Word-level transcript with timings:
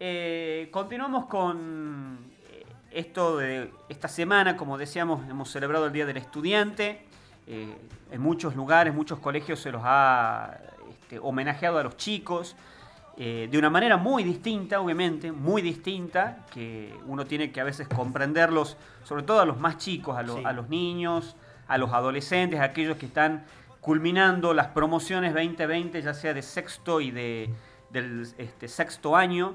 eh, 0.00 0.68
continuamos 0.70 1.26
con 1.26 2.18
eh, 2.50 2.64
esto 2.92 3.38
de 3.38 3.72
esta 3.88 4.08
semana, 4.08 4.56
como 4.56 4.78
decíamos, 4.78 5.28
hemos 5.28 5.50
celebrado 5.50 5.86
el 5.86 5.92
Día 5.92 6.06
del 6.06 6.16
Estudiante. 6.16 7.04
Eh, 7.46 7.74
en 8.12 8.20
muchos 8.20 8.54
lugares, 8.54 8.94
muchos 8.94 9.18
colegios 9.18 9.60
se 9.60 9.72
los 9.72 9.82
ha 9.84 10.58
este, 10.90 11.18
homenajeado 11.18 11.78
a 11.78 11.82
los 11.82 11.96
chicos. 11.96 12.56
de 13.16 13.58
una 13.58 13.68
manera 13.68 13.96
muy 13.96 14.22
distinta, 14.22 14.80
obviamente, 14.80 15.32
muy 15.32 15.60
distinta, 15.60 16.46
que 16.52 16.94
uno 17.04 17.24
tiene 17.24 17.50
que 17.50 17.60
a 17.60 17.64
veces 17.64 17.88
comprenderlos, 17.88 18.76
sobre 19.02 19.24
todo 19.24 19.40
a 19.40 19.44
los 19.44 19.58
más 19.58 19.76
chicos, 19.78 20.16
a, 20.16 20.20
a 20.20 20.52
los 20.52 20.68
niños, 20.68 21.34
a 21.66 21.78
los 21.78 21.92
adolescentes, 21.92 22.60
a 22.60 22.64
aquellos 22.64 22.96
que 22.96 23.06
están 23.06 23.44
culminando 23.80 24.54
las 24.54 24.68
promociones 24.68 25.34
2020, 25.34 26.00
ya 26.00 26.14
sea 26.14 26.32
de 26.32 26.42
sexto 26.42 27.00
y 27.00 27.10
de, 27.10 27.50
del 27.90 28.28
este, 28.38 28.68
sexto 28.68 29.16
año. 29.16 29.54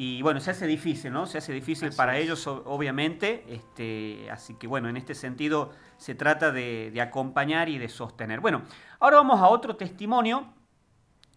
Y 0.00 0.22
bueno, 0.22 0.38
se 0.38 0.52
hace 0.52 0.68
difícil, 0.68 1.12
¿no? 1.12 1.26
Se 1.26 1.38
hace 1.38 1.52
difícil 1.52 1.90
para 1.90 2.16
ellos, 2.18 2.46
obviamente. 2.46 3.44
Este, 3.48 4.30
así 4.30 4.54
que 4.54 4.68
bueno, 4.68 4.88
en 4.88 4.96
este 4.96 5.12
sentido 5.12 5.72
se 5.96 6.14
trata 6.14 6.52
de, 6.52 6.96
acompañar 7.02 7.68
y 7.68 7.78
de 7.78 7.88
sostener. 7.88 8.38
Bueno, 8.38 8.62
ahora 9.00 9.16
vamos 9.16 9.40
a 9.40 9.48
otro 9.48 9.74
testimonio 9.74 10.54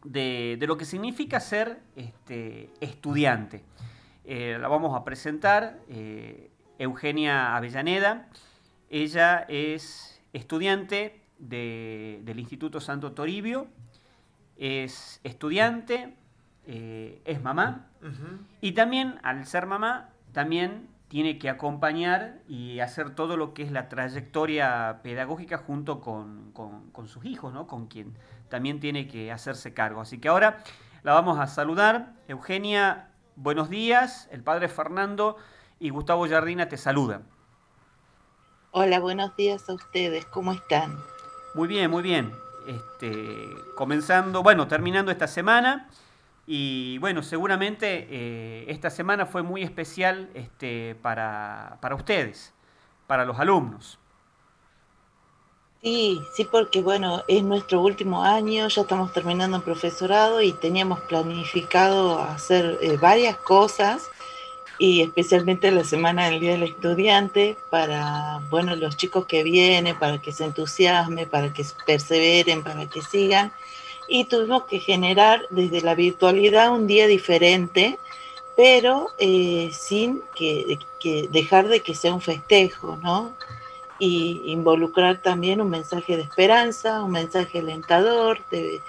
de, 0.03 0.59
lo 0.61 0.77
que 0.77 0.85
significa 0.85 1.39
ser 1.39 1.81
este, 1.95 2.69
estudiante. 2.81 3.63
Eh, 4.25 4.59
la 4.61 4.67
vamos 4.67 4.95
a 4.95 5.03
presentar, 5.03 5.79
eh, 5.89 6.51
Eugenia 6.77 7.55
Avellaneda. 7.55 8.29
Ella 8.91 9.43
es 9.49 10.21
estudiante 10.33 11.23
del 11.39 12.39
Instituto 12.39 12.79
Santo 12.79 13.13
Toribio, 13.13 13.69
es 14.55 15.19
estudiante, 15.23 16.15
eh, 16.65 17.21
es 17.25 17.41
mamá, 17.41 17.87
y 18.61 18.71
también 18.71 19.19
al 19.23 19.45
ser 19.45 19.65
mamá, 19.65 20.09
también 20.31 20.87
tiene 21.11 21.37
que 21.37 21.49
acompañar 21.49 22.39
y 22.47 22.79
hacer 22.79 23.13
todo 23.13 23.35
lo 23.35 23.53
que 23.53 23.63
es 23.63 23.71
la 23.73 23.89
trayectoria 23.89 25.01
pedagógica 25.03 25.57
junto 25.57 25.99
con, 25.99 26.53
sus 27.07 27.25
hijos, 27.25 27.53
¿no? 27.53 27.67
con 27.67 27.87
quien 27.87 28.15
también 28.47 28.79
tiene 28.79 29.09
que 29.09 29.29
hacerse 29.29 29.73
cargo. 29.73 29.99
Así 29.99 30.19
que 30.19 30.29
ahora 30.29 30.63
la 31.03 31.13
vamos 31.13 31.37
a 31.37 31.47
saludar. 31.47 32.13
Eugenia, 32.29 33.09
buenos 33.35 33.69
días. 33.69 34.29
El 34.31 34.41
padre 34.41 34.69
Fernando 34.69 35.35
y 35.79 35.89
Gustavo 35.89 36.27
Jardina 36.29 36.69
te 36.69 36.77
saludan. 36.77 37.23
Hola, 38.71 39.01
buenos 39.01 39.35
días 39.35 39.67
a 39.67 39.73
ustedes. 39.73 40.25
¿Cómo 40.27 40.53
están? 40.53 40.95
Muy 41.55 41.67
bien, 41.67 41.91
muy 41.91 42.03
bien. 42.03 42.31
Este, 42.67 43.49
comenzando, 43.75 44.43
bueno, 44.43 44.69
terminando 44.69 45.11
esta 45.11 45.27
semana. 45.27 45.89
Y 46.53 46.97
bueno, 46.97 47.23
seguramente 47.23 48.07
eh, 48.09 48.65
esta 48.67 48.89
semana 48.89 49.25
fue 49.25 49.41
muy 49.41 49.63
especial 49.63 50.29
este, 50.33 50.95
para, 50.95 51.77
para 51.79 51.95
ustedes, 51.95 52.53
para 53.07 53.23
los 53.23 53.39
alumnos. 53.39 53.97
Sí, 55.81 56.19
sí, 56.35 56.45
porque 56.51 56.81
bueno, 56.81 57.23
es 57.29 57.41
nuestro 57.41 57.79
último 57.79 58.21
año, 58.21 58.67
ya 58.67 58.81
estamos 58.81 59.13
terminando 59.13 59.55
el 59.55 59.63
profesorado 59.63 60.41
y 60.41 60.51
teníamos 60.51 60.99
planificado 61.07 62.19
hacer 62.19 62.77
eh, 62.81 62.97
varias 62.97 63.37
cosas 63.37 64.09
y 64.77 65.03
especialmente 65.03 65.71
la 65.71 65.85
semana 65.85 66.25
del 66.25 66.41
Día 66.41 66.51
del 66.51 66.63
Estudiante 66.63 67.55
para, 67.69 68.41
bueno, 68.49 68.75
los 68.75 68.97
chicos 68.97 69.25
que 69.25 69.43
vienen, 69.43 69.97
para 69.97 70.21
que 70.21 70.33
se 70.33 70.43
entusiasmen, 70.43 71.29
para 71.29 71.53
que 71.53 71.63
perseveren, 71.85 72.61
para 72.61 72.89
que 72.89 73.01
sigan. 73.01 73.53
Y 74.13 74.25
tuvimos 74.25 74.65
que 74.65 74.79
generar 74.79 75.41
desde 75.51 75.79
la 75.79 75.95
virtualidad 75.95 76.73
un 76.73 76.85
día 76.85 77.07
diferente, 77.07 77.97
pero 78.57 79.07
eh, 79.17 79.69
sin 79.71 80.21
que, 80.35 80.77
dejar 81.31 81.69
de 81.69 81.79
que 81.79 81.95
sea 81.95 82.13
un 82.13 82.19
festejo, 82.19 82.97
¿no? 82.97 83.33
Y 83.99 84.41
involucrar 84.47 85.21
también 85.21 85.61
un 85.61 85.69
mensaje 85.69 86.17
de 86.17 86.23
esperanza, 86.23 87.01
un 87.05 87.11
mensaje 87.11 87.59
alentador, 87.59 88.39
de, 88.49 88.81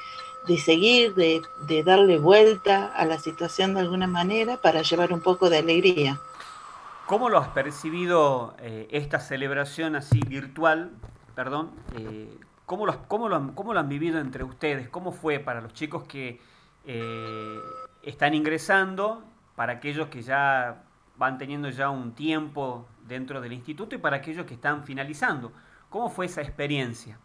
de 0.48 0.58
seguir, 0.58 1.14
de, 1.14 1.82
darle 1.84 2.18
vuelta 2.18 2.86
a 2.86 3.04
la 3.04 3.20
situación 3.20 3.74
de 3.74 3.80
alguna 3.80 4.08
manera 4.08 4.56
para 4.56 4.82
llevar 4.82 5.12
un 5.12 5.20
poco 5.20 5.48
de 5.48 5.58
alegría. 5.58 6.18
¿Cómo 7.06 7.28
lo 7.28 7.38
has 7.38 7.48
percibido 7.48 8.56
eh, 8.58 8.88
esta 8.90 9.20
celebración 9.20 9.94
así 9.94 10.18
virtual? 10.26 10.90
Perdón, 11.36 11.70
eh, 11.96 12.28
¿cómo, 12.72 12.86
lo, 12.86 13.06
cómo, 13.06 13.28
lo 13.28 13.36
han, 13.36 13.52
¿cómo, 13.52 13.74
lo, 13.74 13.80
han, 13.80 13.88
vivido 13.90 14.18
entre 14.18 14.44
ustedes? 14.44 14.88
¿Cómo 14.88 15.12
fue 15.12 15.38
para 15.38 15.60
los 15.60 15.74
chicos 15.74 16.04
que 16.04 16.40
eh, 16.86 17.58
están 18.02 18.32
ingresando, 18.32 19.22
para 19.54 19.74
aquellos 19.74 20.08
que 20.08 20.22
ya 20.22 20.82
van 21.18 21.36
teniendo 21.36 21.68
ya 21.68 21.90
un 21.90 22.12
tiempo 22.12 22.86
dentro 23.06 23.42
del 23.42 23.52
instituto 23.52 23.94
y 23.94 23.98
para 23.98 24.16
aquellos 24.16 24.46
que 24.46 24.54
están 24.54 24.84
finalizando? 24.84 25.52
¿Cómo 25.90 26.08
fue 26.08 26.24
esa 26.24 26.40
experiencia? 26.40 27.18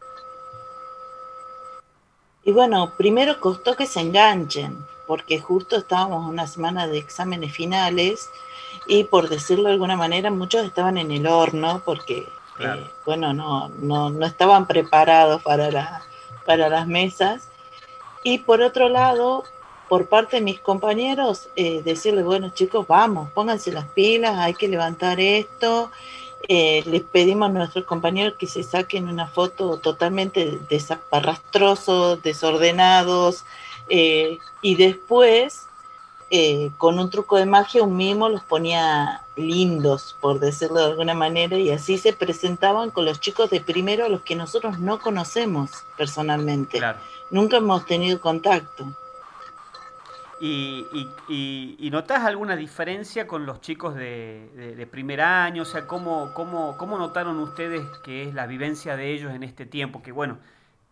Y 2.43 2.51
bueno, 2.51 2.91
primero 2.97 3.39
costó 3.39 3.77
que 3.77 3.85
se 3.85 4.01
enganchen, 4.01 4.75
porque 5.07 5.39
justo 5.39 5.77
estábamos 5.77 6.29
una 6.29 6.45
semana 6.45 6.87
de 6.87 6.97
exámenes 6.97 7.53
finales 7.53 8.29
y 8.85 9.05
por 9.05 9.29
decirlo 9.29 9.69
de 9.69 9.75
alguna 9.75 9.95
manera 9.95 10.29
muchos 10.29 10.65
estaban 10.65 10.97
en 10.97 11.09
el 11.11 11.25
horno 11.25 11.83
porque, 11.85 12.27
bueno, 13.05 13.33
no, 13.33 13.69
no, 13.79 14.09
no, 14.09 14.25
estaban 14.25 14.67
preparados 14.67 15.41
para, 15.41 16.03
para 16.45 16.69
las 16.69 16.87
mesas. 16.87 17.49
Y 18.23 18.39
por 18.39 18.61
otro 18.61 18.89
lado, 18.89 19.43
por 19.87 20.07
parte 20.07 20.37
de 20.37 20.41
mis 20.41 20.59
compañeros, 20.59 21.49
eh, 21.55 21.81
decirles, 21.83 22.25
bueno 22.25 22.49
chicos, 22.49 22.87
vamos, 22.87 23.29
pónganse 23.31 23.71
las 23.71 23.85
pilas, 23.85 24.37
hay 24.37 24.53
que 24.53 24.67
levantar 24.67 25.19
esto 25.19 25.91
eh, 26.47 26.83
les 26.85 27.01
pedimos 27.01 27.49
a 27.49 27.53
nuestros 27.53 27.85
compañeros 27.85 28.35
que 28.37 28.47
se 28.47 28.63
saquen 28.63 29.09
una 29.09 29.27
foto 29.27 29.79
totalmente 29.79 30.59
desaparrastrosos, 30.69 32.21
desordenados, 32.21 33.43
eh, 33.89 34.37
y 34.61 34.75
después, 34.75 35.66
eh, 36.29 36.71
con 36.77 36.99
un 36.99 37.09
truco 37.09 37.37
de 37.37 37.45
magia, 37.45 37.83
un 37.83 37.95
mimo 37.95 38.27
los 38.27 38.43
ponía 38.43 39.21
lindos, 39.37 40.15
por 40.19 40.39
decirlo 40.39 40.79
de 40.79 40.85
alguna 40.87 41.13
manera, 41.13 41.57
y 41.57 41.71
así 41.71 41.97
se 41.97 42.11
presentaban 42.11 42.91
con 42.91 43.05
los 43.05 43.21
chicos 43.21 43.49
de 43.49 43.61
primero 43.61 44.05
a 44.05 44.09
los 44.09 44.23
que 44.23 44.35
nosotros 44.35 44.79
no 44.79 44.99
conocemos 44.99 45.71
personalmente. 45.97 46.81
Nunca 47.31 47.57
hemos 47.57 47.85
tenido 47.85 48.19
contacto. 48.19 48.93
¿Y, 50.39 50.85
y, 51.29 51.89
notas 51.89 52.23
alguna 52.23 52.55
diferencia 52.55 53.25
con 53.25 53.45
los 53.45 53.61
chicos 53.61 53.95
de, 53.95 54.87
primer 54.91 55.21
año? 55.21 55.63
O 55.63 55.65
sea, 55.65 55.87
¿cómo, 55.87 56.33
cómo, 56.33 56.77
cómo 56.77 56.97
notaron 56.97 57.39
ustedes 57.39 57.85
que 58.03 58.27
es 58.27 58.35
la 58.35 58.45
vivencia 58.45 58.95
de 58.97 59.13
ellos 59.13 59.33
en 59.33 59.43
este 59.43 59.65
tiempo? 59.65 60.03
Que 60.03 60.11
bueno, 60.11 60.37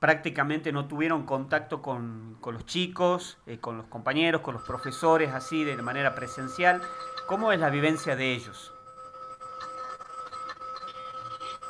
prácticamente 0.05 0.71
no 0.71 0.85
tuvieron 0.85 1.25
contacto 1.25 1.81
con, 1.81 2.37
los 2.45 2.65
chicos, 2.67 3.39
eh, 3.47 3.57
con 3.57 3.75
los 3.75 3.87
compañeros, 3.87 4.41
con 4.41 4.53
los 4.53 4.61
profesores, 4.61 5.33
así 5.33 5.63
de 5.63 5.75
manera 5.77 6.13
presencial. 6.13 6.79
¿Cómo 7.25 7.51
es 7.51 7.59
la 7.59 7.71
vivencia 7.71 8.15
de 8.15 8.33
ellos? 8.33 8.71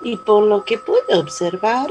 Y 0.01 0.17
por 0.17 0.43
lo 0.43 0.65
que 0.65 0.77
pude 0.77 1.17
observar, 1.17 1.89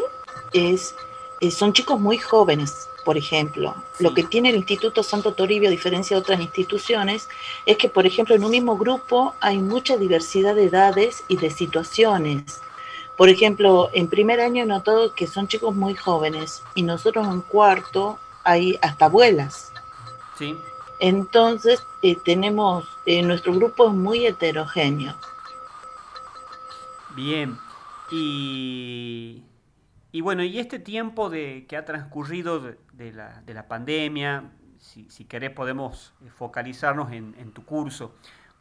es, 0.53 0.95
eh, 1.41 1.51
son 1.51 1.73
chicos 1.73 1.99
muy 1.99 2.19
jóvenes, 2.19 2.91
por 3.07 3.17
ejemplo. 3.17 3.75
Lo 3.99 4.13
que 4.13 4.25
tiene 4.25 4.51
el 4.51 4.57
Instituto 4.57 5.03
Santo 5.03 5.33
Toribio, 5.33 5.71
a 5.71 5.73
diferencia 5.73 6.15
de 6.15 6.21
otras 6.21 6.41
instituciones, 6.41 7.27
es 7.65 7.79
que, 7.79 7.89
por 7.89 8.05
ejemplo, 8.05 8.35
en 8.35 8.45
un 8.45 8.51
mismo 8.51 8.77
grupo 8.77 9.33
hay 9.41 9.57
mucha 9.57 9.97
diversidad 9.97 10.55
de 10.55 10.65
edades 10.65 11.25
y 11.27 11.39
de 11.39 11.49
situaciones. 11.49 12.61
Por 13.17 13.29
ejemplo, 13.29 13.91
en 13.93 14.09
primer 14.09 14.41
año 14.41 14.65
he 14.65 14.67
notado 14.67 15.15
que 15.15 15.27
son 15.27 15.49
chicos 15.49 15.75
muy 15.75 15.95
jóvenes 15.95 16.63
y 16.75 16.83
nosotros 16.83 17.27
en 17.29 17.41
cuarto 17.43 18.19
hay 18.43 18.79
hasta 18.83 19.07
abuelas. 19.07 19.73
Sí. 20.39 20.57
Entonces, 21.01 21.81
eh, 22.03 22.17
tenemos, 22.25 22.89
eh, 23.07 23.23
nuestro 23.23 23.55
grupo 23.55 23.89
es 23.89 23.95
muy 23.95 24.27
heterogéneo. 24.27 25.15
Bien. 27.15 27.57
Y 28.11 29.43
y 30.15 30.21
bueno, 30.21 30.45
y 30.45 30.61
este 30.61 30.79
tiempo 30.79 31.29
de, 31.29 31.67
que 31.69 31.77
ha 31.77 31.85
transcurrido 31.85 32.61
de, 32.61 33.13
la, 33.13 33.43
de 33.45 33.53
la, 33.53 33.67
pandemia, 33.67 34.45
si, 34.79 35.11
si, 35.11 35.25
querés 35.25 35.51
podemos 35.51 36.15
focalizarnos 36.37 37.11
en, 37.11 37.35
en, 37.37 37.51
tu 37.51 37.65
curso. 37.65 38.15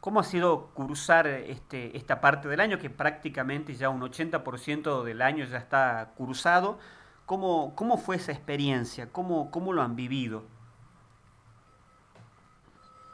¿Cómo 0.04 0.20
ha 0.20 0.24
sido 0.24 0.66
cursar 0.74 1.26
este, 1.26 1.96
esta 1.96 2.20
parte 2.20 2.46
del 2.46 2.60
año, 2.60 2.78
que 2.78 2.90
prácticamente 2.90 3.74
ya 3.74 3.88
un 3.88 4.02
80% 4.02 5.02
del 5.02 5.22
año 5.22 5.46
ya 5.46 5.56
está 5.56 6.12
cursado? 6.14 6.78
¿Cómo, 7.24 7.74
cómo 7.74 7.96
fue 7.96 8.16
esa 8.16 8.30
experiencia? 8.30 9.10
¿Cómo, 9.10 9.50
¿Cómo 9.50 9.72
lo 9.72 9.80
han 9.80 9.96
vivido? 9.96 10.42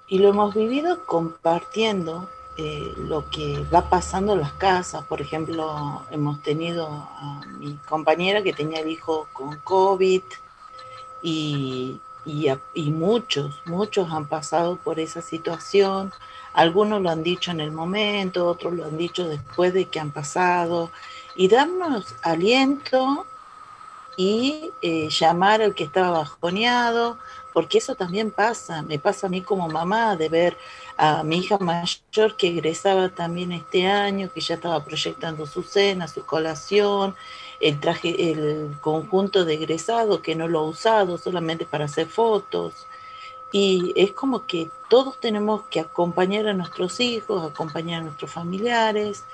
Y 0.09 0.19
lo 0.19 0.31
hemos 0.31 0.53
vivido 0.53 1.07
compartiendo 1.07 2.29
eh, 2.59 2.93
lo 2.97 3.31
que 3.31 3.65
va 3.73 3.89
pasando 3.89 4.33
en 4.33 4.41
las 4.41 4.55
casas. 4.55 5.05
Por 5.05 5.21
ejemplo, 5.21 6.03
hemos 6.11 6.43
tenido 6.43 6.89
a 6.89 7.41
mi 7.61 7.73
compañera 7.89 8.43
que 8.43 8.53
tenía 8.53 8.81
el 8.81 8.89
hijo 8.89 9.29
con 9.33 9.61
COVID 9.61 10.23
y 11.23 12.01
y, 12.25 12.49
y 12.75 12.91
muchos, 12.91 13.61
muchos 13.65 14.11
han 14.13 14.29
pasado 14.29 14.77
por 14.77 15.01
esa 15.01 15.23
situación. 15.23 16.13
Algunos 16.53 17.01
lo 17.01 17.11
han 17.11 17.23
dicho 17.23 17.51
en 17.51 17.61
el 17.61 17.73
momento, 17.73 18.47
otros 18.47 18.73
lo 18.73 18.85
han 18.85 18.97
dicho 18.97 19.29
después 19.29 19.73
de 19.73 19.87
que 19.87 20.01
han 20.01 20.11
pasado. 20.11 20.91
Y 21.37 21.49
darnos 21.49 22.15
aliento 22.23 23.27
y 24.17 24.71
eh, 24.83 25.09
llamar 25.09 25.63
al 25.63 25.75
que 25.75 25.85
estaba 25.85 26.11
bajoneado, 26.11 27.19
porque 27.53 27.79
eso 27.79 27.95
también 27.95 28.31
pasa, 28.31 28.83
me 28.83 28.99
pasa 28.99 29.27
a 29.27 29.31
mí 29.31 29.41
como 29.41 29.69
mamá 29.69 30.17
de 30.17 30.29
ver 30.29 30.57
a 30.97 31.23
mi 31.23 31.39
hija 31.39 31.57
mayor 31.59 32.37
que 32.37 32.49
egresaba 32.49 33.09
también 33.09 33.53
este 33.53 33.87
año, 33.87 34.31
que 34.33 34.41
ya 34.41 34.57
estaba 34.57 34.85
proyectando 34.85 35.47
su 35.47 35.63
cena, 35.63 36.07
su 36.07 36.27
colación, 36.27 37.17
el 37.61 37.81
traje, 37.81 38.31
el 38.31 38.77
conjunto 38.81 39.45
de 39.45 39.55
egresado 39.55 40.23
que 40.23 40.35
no 40.35 40.49
lo 40.49 40.61
ha 40.61 40.65
usado 40.65 41.17
solamente 41.17 41.65
para 41.65 41.87
hacer 41.87 42.07
fotos. 42.07 42.87
Y 43.53 43.93
es 43.97 44.13
como 44.13 44.47
que 44.47 44.71
todos 44.89 45.19
tenemos 45.19 45.63
que 45.71 45.81
acompañar 45.81 46.47
a 46.47 46.55
nuestros 46.55 47.01
hijos, 47.01 47.51
acompañar 47.51 48.01
a 48.01 48.05
nuestros 48.05 48.31
familiares, 48.31 49.25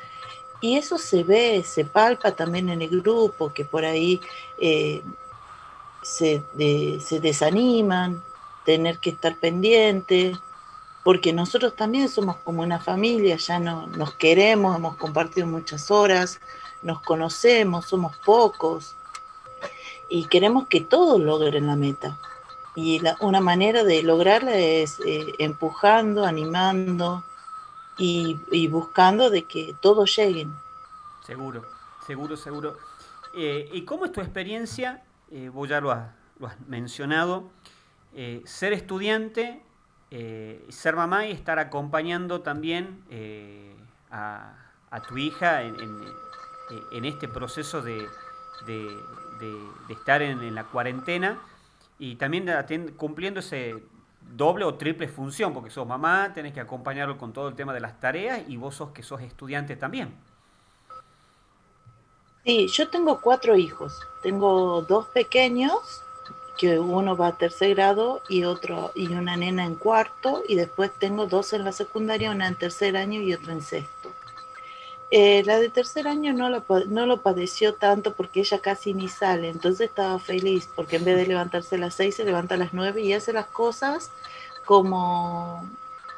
y 0.61 0.77
eso 0.77 0.99
se 0.99 1.23
ve, 1.23 1.63
se 1.65 1.85
palpa 1.85 2.33
también 2.33 2.69
en 2.71 2.83
el 2.83 3.01
grupo, 3.01 3.53
que 3.53 3.65
por 3.65 3.85
ahí 3.85 4.21
eh, 4.59 5.03
se, 6.03 6.43
se 7.01 7.21
desaniman, 7.21 8.23
tener 8.65 8.99
que 8.99 9.11
estar 9.11 9.37
pendientes, 9.37 10.39
porque 11.05 11.33
nosotros 11.33 11.77
también 11.77 12.09
somos 12.09 12.37
como 12.39 12.63
una 12.63 12.81
familia, 12.81 13.37
ya 13.37 13.61
no, 13.61 13.87
nos 13.87 14.15
queremos, 14.15 14.77
hemos 14.77 14.97
compartido 14.97 15.47
muchas 15.47 15.91
horas, 15.91 16.41
nos 16.83 17.01
conocemos, 17.01 17.87
somos 17.87 18.17
pocos 18.17 18.97
y 20.09 20.25
queremos 20.25 20.67
que 20.67 20.81
todos 20.81 21.21
logren 21.21 21.67
la 21.69 21.77
meta. 21.77 22.19
Y 22.77 23.01
una 23.21 23.41
manera 23.41 23.83
de 23.85 24.03
lograrla 24.03 24.55
es 24.55 25.01
eh, 25.07 25.25
empujando, 25.39 26.25
animando, 26.25 27.25
y, 27.99 28.69
buscando 28.69 29.31
de 29.31 29.45
que 29.45 29.75
todos 29.81 30.15
lleguen. 30.17 30.55
Seguro, 31.25 31.63
seguro, 32.07 32.37
seguro. 32.37 32.79
Eh, 33.37 33.69
¿Y 33.73 33.85
cómo 33.85 34.05
es 34.05 34.13
tu 34.13 34.21
experiencia? 34.21 35.03
Eh, 35.31 35.49
vos 35.49 35.69
ya 35.69 35.81
lo 35.81 35.91
has, 35.91 36.09
mencionado. 36.67 37.51
Eh, 38.15 38.43
ser 38.45 38.73
estudiante, 38.73 39.63
ser 40.69 40.97
mamá 40.97 41.27
y 41.27 41.33
estar 41.33 41.59
acompañando 41.59 42.41
también 42.41 43.03
a, 44.11 44.55
tu 45.09 45.19
hija 45.19 45.63
en, 45.63 47.05
este 47.05 47.29
proceso 47.29 47.83
de, 47.83 48.07
estar 49.89 50.23
en, 50.23 50.55
la 50.55 50.65
cuarentena 50.65 51.39
y 51.99 52.17
también 52.17 52.49
cumpliendo 52.97 53.41
ese 53.41 53.75
doble 54.35 54.65
o 54.65 54.75
triple 54.75 55.09
función, 55.09 55.53
porque 55.53 55.71
sos 55.71 55.87
mamá, 55.87 56.33
tenés 56.35 56.53
que 56.53 56.61
acompañarlo 56.61 57.17
con 57.17 57.33
todo 57.33 57.49
el 57.49 57.55
tema 57.55 57.73
de 57.73 57.81
las 57.81 58.01
tareas 58.01 58.43
y 58.49 58.57
vos 58.57 58.75
sos 58.75 58.91
que 58.91 59.03
sos 59.03 59.23
estudiante 59.23 59.77
también. 59.77 60.15
Sí, 62.45 62.69
yo 62.73 62.89
tengo 62.89 63.21
cuatro 63.21 63.57
hijos. 63.57 63.93
Tengo 64.23 64.83
dos 64.83 65.07
pequeños, 65.09 65.73
que 66.59 66.79
uno 66.79 67.17
va 67.17 67.29
a 67.29 67.39
tercer 67.39 67.75
grado 67.75 68.23
y 68.29 68.45
otro 68.45 68.93
y 68.95 69.09
una 69.09 69.37
nena 69.37 69.65
en 69.65 69.75
cuarto, 69.75 70.43
y 70.49 70.55
después 70.55 70.91
tengo 70.99 71.27
dos 71.27 71.53
en 71.53 71.65
la 71.65 71.73
secundaria, 71.73 72.31
una 72.31 72.47
en 72.47 72.57
tercer 72.57 72.97
año 72.97 73.21
y 73.21 73.35
otra 73.35 73.53
en 73.53 73.63
sexto. 73.63 74.16
Eh, 75.11 75.45
la 75.45 75.61
de 75.61 75.69
tercer 75.69 76.09
año 76.09 76.33
no 76.33 76.51
lo, 76.51 76.65
no 76.89 77.07
lo 77.07 77.23
padeció 77.23 77.75
tanto 77.75 78.15
porque 78.15 78.41
ella 78.41 78.59
casi 78.59 78.93
ni 78.93 79.09
sale, 79.09 79.49
entonces 79.49 79.89
estaba 79.89 80.19
feliz 80.19 80.69
porque 80.75 80.97
en 80.97 81.05
vez 81.05 81.17
de 81.17 81.29
levantarse 81.29 81.77
a 81.77 81.79
las 81.79 81.95
seis 81.95 82.17
se 82.17 82.25
levanta 82.25 82.57
a 82.57 82.59
las 82.59 82.75
nueve 82.75 83.03
y 83.03 83.13
hace 83.13 83.33
las 83.33 83.47
cosas 83.47 84.11
como 84.65 85.65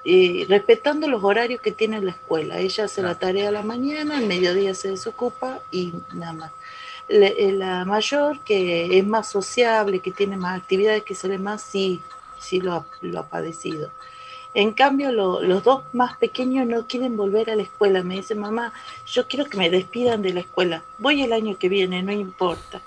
eh, 0.04 0.46
respetando 0.48 1.06
los 1.06 1.22
horarios 1.22 1.60
que 1.60 1.72
tiene 1.72 2.00
la 2.00 2.12
escuela. 2.12 2.58
Ella 2.58 2.84
hace 2.84 3.02
la 3.02 3.18
tarea 3.18 3.48
a 3.50 3.52
la 3.52 3.62
mañana, 3.62 4.16
al 4.18 4.26
mediodía 4.26 4.74
se 4.74 4.90
desocupa 4.90 5.60
y 5.70 5.92
nada 6.14 6.32
más. 6.32 6.52
Eh, 7.08 7.52
la, 7.52 7.84
mayor, 7.84 8.40
que 8.40 8.98
es 8.98 9.06
más 9.06 9.28
sociable, 9.28 10.00
que 10.00 10.12
tiene 10.12 10.36
más 10.36 10.58
actividades, 10.60 11.04
que 11.04 11.14
sale 11.14 11.38
más, 11.38 11.62
sí, 11.62 12.00
sí 12.38 12.60
lo 12.60 12.86
lo 13.02 13.20
ha 13.20 13.26
padecido. 13.28 13.90
En 14.54 14.72
cambio, 14.72 15.12
los 15.12 15.62
dos 15.62 15.82
más 15.92 16.16
pequeños 16.16 16.66
no 16.66 16.86
quieren 16.86 17.16
volver 17.16 17.50
a 17.50 17.56
la 17.56 17.62
escuela. 17.62 18.02
Me 18.02 18.16
dicen, 18.16 18.38
mamá, 18.38 18.72
yo 19.06 19.26
quiero 19.28 19.44
que 19.44 19.58
me 19.58 19.70
despidan 19.70 20.22
de 20.22 20.32
la 20.32 20.40
escuela. 20.40 20.82
Voy 20.98 21.22
el 21.22 21.32
año 21.32 21.58
que 21.58 21.68
viene, 21.68 22.02
no 22.02 22.12
importa. 22.12 22.80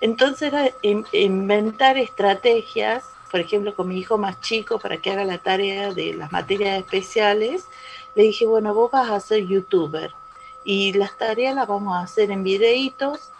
Entonces 0.00 0.52
era 0.52 0.70
inventar 1.12 1.96
estrategias, 1.96 3.04
por 3.30 3.40
ejemplo, 3.40 3.74
con 3.74 3.88
mi 3.88 3.98
hijo 3.98 4.18
más 4.18 4.40
chico, 4.40 4.78
para 4.78 4.98
que 4.98 5.10
haga 5.10 5.24
la 5.24 5.38
tarea 5.38 5.92
de 5.92 6.14
las 6.14 6.30
materias 6.32 6.78
especiales. 6.78 7.64
Le 8.14 8.24
dije, 8.24 8.46
bueno, 8.46 8.74
vos 8.74 8.90
vas 8.90 9.10
a 9.10 9.20
ser 9.20 9.46
youtuber 9.46 10.12
y 10.64 10.92
las 10.94 11.16
tareas 11.16 11.54
las 11.54 11.68
vamos 11.68 11.96
a 11.96 12.00
hacer 12.00 12.30
en 12.30 12.42
videitos 12.42 13.30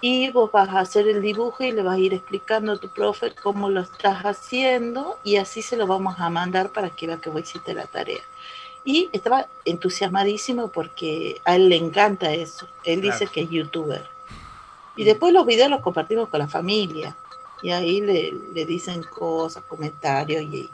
y 0.00 0.30
vos 0.30 0.50
vas 0.50 0.68
a 0.70 0.80
hacer 0.80 1.08
el 1.08 1.20
dibujo 1.20 1.62
y 1.62 1.72
le 1.72 1.82
vas 1.82 1.96
a 1.96 1.98
ir 1.98 2.14
explicando 2.14 2.72
a 2.72 2.78
tu 2.78 2.88
profe 2.88 3.34
cómo 3.34 3.68
lo 3.68 3.80
estás 3.80 4.22
haciendo 4.24 5.18
y 5.24 5.36
así 5.36 5.60
se 5.62 5.76
lo 5.76 5.86
vamos 5.86 6.18
a 6.18 6.30
mandar 6.30 6.70
para 6.70 6.90
que 6.90 7.06
vea 7.06 7.18
que 7.18 7.30
vos 7.30 7.42
hiciste 7.42 7.74
la 7.74 7.86
tarea. 7.86 8.20
Y 8.84 9.10
estaba 9.12 9.46
entusiasmadísimo 9.66 10.68
porque 10.68 11.40
a 11.44 11.56
él 11.56 11.68
le 11.68 11.76
encanta 11.76 12.32
eso. 12.32 12.66
Él 12.84 13.02
dice 13.02 13.26
que 13.26 13.42
es 13.42 13.50
youtuber. 13.50 14.02
Y 14.96 15.04
después 15.04 15.34
los 15.34 15.44
videos 15.44 15.70
los 15.70 15.82
compartimos 15.82 16.30
con 16.30 16.40
la 16.40 16.48
familia. 16.48 17.14
Y 17.62 17.70
ahí 17.70 18.00
le, 18.00 18.32
le 18.54 18.64
dicen 18.64 19.02
cosas, 19.02 19.64
comentarios 19.64 20.42
y, 20.42 20.68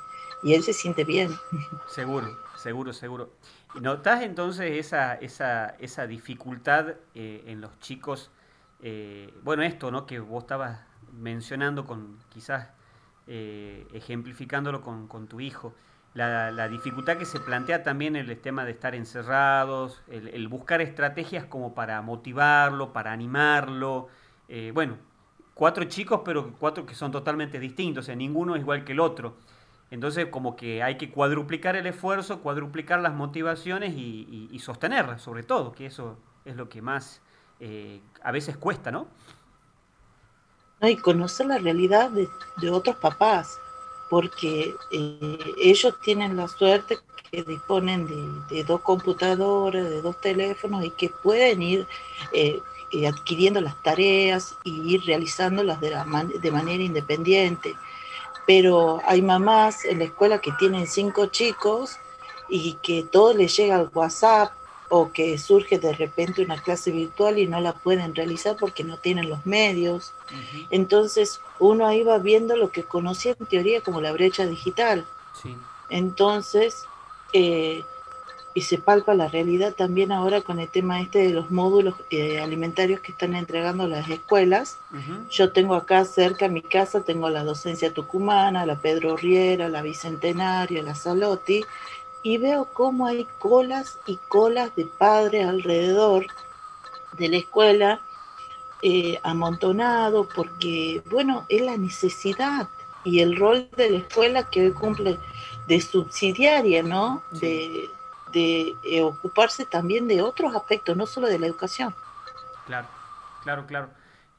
y, 0.44 0.54
él 0.54 0.62
se 0.62 0.72
siente 0.72 1.02
bien. 1.02 1.36
Seguro, 1.88 2.38
seguro, 2.56 2.92
seguro. 2.92 3.30
¿Y 3.74 3.80
notas 3.80 4.22
entonces 4.22 4.72
esa, 4.86 5.14
esa, 5.14 5.70
esa 5.80 6.06
dificultad 6.06 6.94
eh, 7.16 7.42
en 7.46 7.60
los 7.60 7.76
chicos? 7.80 8.30
Eh, 8.82 9.32
bueno, 9.42 9.62
esto 9.62 9.90
¿no? 9.90 10.06
que 10.06 10.20
vos 10.20 10.44
estabas 10.44 10.80
mencionando, 11.12 11.86
con 11.86 12.18
quizás 12.28 12.68
eh, 13.26 13.86
ejemplificándolo 13.92 14.82
con, 14.82 15.26
tu 15.28 15.40
hijo, 15.40 15.74
la, 16.14 16.68
dificultad 16.68 17.16
que 17.16 17.24
se 17.24 17.40
plantea 17.40 17.82
también 17.82 18.16
el 18.16 18.36
tema 18.38 18.64
de 18.64 18.72
estar 18.72 18.94
encerrados, 18.94 20.02
el, 20.08 20.48
buscar 20.48 20.80
estrategias 20.80 21.44
como 21.44 21.74
para 21.74 22.00
motivarlo, 22.02 22.92
para 22.92 23.12
animarlo. 23.12 24.08
Eh, 24.48 24.70
bueno, 24.74 24.96
cuatro 25.54 25.84
chicos, 25.84 26.22
pero 26.24 26.54
cuatro 26.58 26.86
que 26.86 26.94
son 26.94 27.12
totalmente 27.12 27.58
distintos, 27.58 28.04
o 28.04 28.06
sea, 28.06 28.16
ninguno 28.16 28.54
es 28.54 28.62
igual 28.62 28.84
que 28.84 28.92
el 28.92 29.00
otro. 29.00 29.36
Entonces, 29.90 30.26
como 30.26 30.56
que 30.56 30.82
hay 30.82 30.96
que 30.96 31.10
cuadruplicar 31.10 31.76
el 31.76 31.86
esfuerzo, 31.86 32.40
cuadruplicar 32.40 33.00
las 33.00 33.14
motivaciones 33.14 33.94
y 33.96 34.58
sostenerlas, 34.58 35.22
sobre 35.22 35.44
todo, 35.44 35.72
que 35.72 35.86
eso 35.86 36.18
es 36.44 36.56
lo 36.56 36.68
que 36.68 36.82
más 36.82 37.22
eh, 37.60 38.00
a 38.22 38.32
veces 38.32 38.56
cuesta, 38.56 38.90
¿no? 38.90 39.06
Y 40.82 40.96
conocer 40.96 41.46
la 41.46 41.58
realidad 41.58 42.10
de, 42.10 42.70
otros 42.70 42.96
papás, 42.96 43.58
porque 44.10 44.74
eh, 44.92 45.54
ellos 45.62 45.94
tienen 46.02 46.36
la 46.36 46.48
suerte 46.48 46.98
que 47.30 47.42
disponen 47.42 48.06
de, 48.48 48.64
dos 48.64 48.82
computadoras, 48.82 49.88
de 49.88 50.02
dos 50.02 50.20
teléfonos 50.20 50.84
y 50.84 50.90
que 50.90 51.08
pueden 51.08 51.62
ir 51.62 51.86
eh, 52.32 52.60
adquiriendo 53.08 53.60
las 53.60 53.82
tareas 53.82 54.54
y 54.64 54.94
ir 54.94 55.02
realizándolas 55.04 55.80
de, 55.80 55.90
de 56.40 56.50
manera 56.50 56.82
independiente. 56.82 57.74
Pero 58.46 59.00
hay 59.06 59.22
mamás 59.22 59.84
en 59.84 59.98
la 59.98 60.04
escuela 60.04 60.40
que 60.40 60.52
tienen 60.52 60.86
cinco 60.86 61.26
chicos 61.26 61.98
y 62.48 62.74
que 62.74 63.02
todo 63.02 63.32
les 63.32 63.56
llega 63.56 63.76
al 63.76 63.90
WhatsApp 63.92 64.52
o 64.88 65.12
que 65.12 65.36
surge 65.38 65.78
de 65.78 65.92
repente 65.92 66.42
una 66.42 66.62
clase 66.62 66.90
virtual 66.90 67.38
y 67.38 67.46
no 67.46 67.60
la 67.60 67.72
pueden 67.72 68.14
realizar 68.14 68.56
porque 68.58 68.84
no 68.84 68.98
tienen 68.98 69.28
los 69.28 69.44
medios. 69.46 70.12
Entonces 70.70 71.40
uno 71.58 71.86
ahí 71.86 72.02
va 72.02 72.18
viendo 72.18 72.56
lo 72.56 72.70
que 72.70 72.84
conocía 72.84 73.36
en 73.38 73.46
teoría 73.46 73.80
como 73.80 74.00
la 74.00 74.12
brecha 74.12 74.46
digital. 74.46 75.04
Entonces, 75.88 76.84
eh, 77.32 77.82
y 78.56 78.62
se 78.62 78.78
palpa 78.78 79.12
la 79.12 79.28
realidad 79.28 79.74
también 79.74 80.12
ahora 80.12 80.40
con 80.40 80.58
el 80.60 80.68
tema 80.68 81.02
este 81.02 81.18
de 81.18 81.28
los 81.28 81.50
módulos 81.50 81.94
eh, 82.08 82.40
alimentarios 82.40 83.00
que 83.00 83.12
están 83.12 83.34
entregando 83.34 83.86
las 83.86 84.08
escuelas. 84.08 84.78
Yo 85.30 85.52
tengo 85.52 85.74
acá 85.74 86.06
cerca 86.06 86.48
mi 86.48 86.62
casa, 86.62 87.02
tengo 87.02 87.28
la 87.28 87.44
docencia 87.44 87.92
tucumana, 87.92 88.64
la 88.64 88.80
Pedro 88.80 89.14
Riera, 89.14 89.68
la 89.68 89.82
Bicentenario, 89.82 90.82
la 90.82 90.94
Salotti, 90.94 91.66
y 92.26 92.38
veo 92.38 92.64
cómo 92.72 93.06
hay 93.06 93.24
colas 93.38 94.00
y 94.04 94.16
colas 94.16 94.74
de 94.74 94.84
padres 94.84 95.46
alrededor 95.46 96.26
de 97.12 97.28
la 97.28 97.36
escuela 97.36 98.00
eh, 98.82 99.20
amontonado 99.22 100.28
porque, 100.34 101.04
bueno, 101.08 101.46
es 101.48 101.62
la 101.62 101.76
necesidad 101.76 102.68
y 103.04 103.20
el 103.20 103.36
rol 103.36 103.68
de 103.76 103.90
la 103.90 103.98
escuela 103.98 104.50
que 104.50 104.62
hoy 104.62 104.72
cumple 104.72 105.20
de 105.68 105.80
subsidiaria, 105.80 106.82
¿no? 106.82 107.22
De, 107.40 107.88
eh, 108.34 109.02
ocuparse 109.04 109.64
también 109.64 110.08
de 110.08 110.20
otros 110.20 110.52
aspectos, 110.56 110.96
no 110.96 111.06
solo 111.06 111.28
de 111.28 111.38
la 111.38 111.46
educación. 111.46 111.94
Claro, 112.66 112.88
claro, 113.44 113.66
claro. 113.68 113.90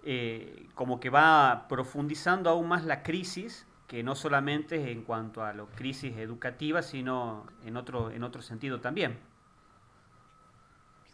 Eh, 0.03 0.67
como 0.75 0.99
que 0.99 1.09
va 1.09 1.67
profundizando 1.69 2.49
aún 2.49 2.67
más 2.67 2.83
la 2.83 3.01
crisis 3.01 3.65
que 3.87 4.03
no 4.03 4.15
solamente 4.15 4.91
en 4.91 5.03
cuanto 5.03 5.43
a 5.43 5.53
la 5.53 5.65
crisis 5.75 6.17
educativa, 6.17 6.81
sino 6.81 7.45
en 7.65 7.77
otro, 7.77 8.11
en 8.11 8.23
otro 8.23 8.41
sentido 8.41 8.81
también. 8.81 9.17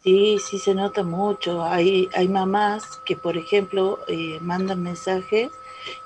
Sí, 0.02 0.38
sí 0.38 0.58
se 0.58 0.74
nota 0.74 1.02
mucho. 1.02 1.64
Hay, 1.64 2.10
hay 2.14 2.28
mamás 2.28 3.00
que, 3.06 3.16
por 3.16 3.38
ejemplo, 3.38 4.00
eh, 4.08 4.38
mandan 4.40 4.82
mensajes 4.82 5.50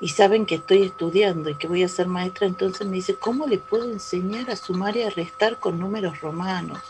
y 0.00 0.08
saben 0.08 0.46
que 0.46 0.56
estoy 0.56 0.82
estudiando 0.82 1.50
y 1.50 1.56
que 1.56 1.68
voy 1.68 1.82
a 1.82 1.88
ser 1.88 2.06
maestra, 2.06 2.46
entonces 2.46 2.86
me 2.86 2.96
dice, 2.96 3.14
¿cómo 3.14 3.46
le 3.46 3.58
puedo 3.58 3.90
enseñar 3.90 4.50
a 4.50 4.56
sumar 4.56 4.96
y 4.96 5.02
a 5.02 5.10
restar 5.10 5.58
con 5.58 5.78
números 5.78 6.20
romanos? 6.20 6.80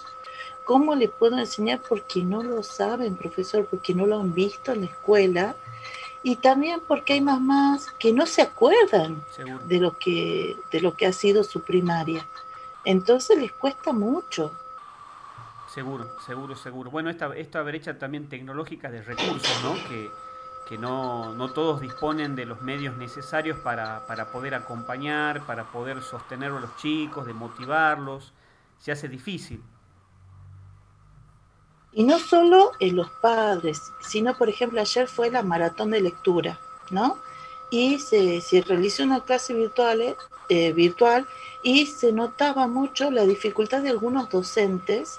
¿Cómo 0.65 0.95
le 0.95 1.09
puedo 1.09 1.39
enseñar? 1.39 1.81
Porque 1.89 2.23
no 2.23 2.43
lo 2.43 2.63
saben, 2.63 3.17
profesor, 3.17 3.67
porque 3.71 3.95
no 3.95 4.07
lo 4.07 4.21
han 4.21 4.35
visto 4.35 4.73
en 4.73 4.83
la 4.83 4.87
escuela 4.89 5.57
y 6.23 6.37
también 6.37 6.81
porque 6.87 7.15
hay 7.15 7.21
mamás 7.21 7.91
que 7.99 8.13
no 8.13 8.27
se 8.27 8.43
acuerdan 8.43 9.23
de 9.67 9.79
lo 9.79 9.99
que 9.99 10.57
de 10.73 10.81
lo 10.81 10.95
que 10.97 11.07
ha 11.07 11.13
sido 11.13 11.45
su 11.45 11.63
primaria. 11.63 12.27
Entonces 12.85 13.39
les 13.39 13.53
cuesta 13.53 13.93
mucho. 13.93 14.53
Seguro, 15.69 16.09
seguro, 16.27 16.57
seguro. 16.57 16.91
Bueno, 16.91 17.11
esta, 17.11 17.37
esta 17.37 17.63
brecha 17.63 17.99
también 17.99 18.29
tecnológica 18.29 18.91
de 18.91 19.03
recursos, 19.03 19.63
¿no? 19.63 19.75
Que, 19.89 20.11
que 20.69 20.79
no, 20.79 21.35
no, 21.35 21.51
todos 21.51 21.81
disponen 21.81 22.35
de 22.35 22.47
los 22.47 22.63
medios 22.63 22.97
necesarios 22.97 23.59
para, 23.59 24.07
para, 24.07 24.33
poder 24.33 24.55
acompañar, 24.55 25.45
para 25.45 25.65
poder 25.65 26.03
sostener 26.03 26.53
a 26.53 26.61
los 26.61 26.75
chicos, 26.77 27.27
de 27.27 27.35
motivarlos. 27.35 28.33
Se 28.79 28.93
hace 28.93 29.09
difícil. 29.09 29.63
Y 31.93 32.05
no 32.05 32.19
solo 32.19 32.73
en 32.81 32.97
los 32.97 33.11
padres, 33.11 33.93
sino, 34.01 34.37
por 34.37 34.49
ejemplo, 34.49 34.81
ayer 34.81 35.09
fue 35.09 35.31
la 35.31 35.43
maratón 35.43 35.91
de 35.91 36.01
lectura, 36.01 36.59
¿no? 36.91 37.19
Y 37.71 37.99
se, 37.99 38.43
realizó 38.67 39.03
una 39.03 39.25
clase 39.25 39.55
virtual, 39.55 40.17
eh, 40.49 40.73
virtual 40.73 41.27
y 41.63 41.87
se 41.87 42.13
notaba 42.13 42.67
mucho 42.67 43.11
la 43.11 43.25
dificultad 43.25 43.83
de 43.83 43.91
algunos 43.91 44.31
docentes 44.31 45.19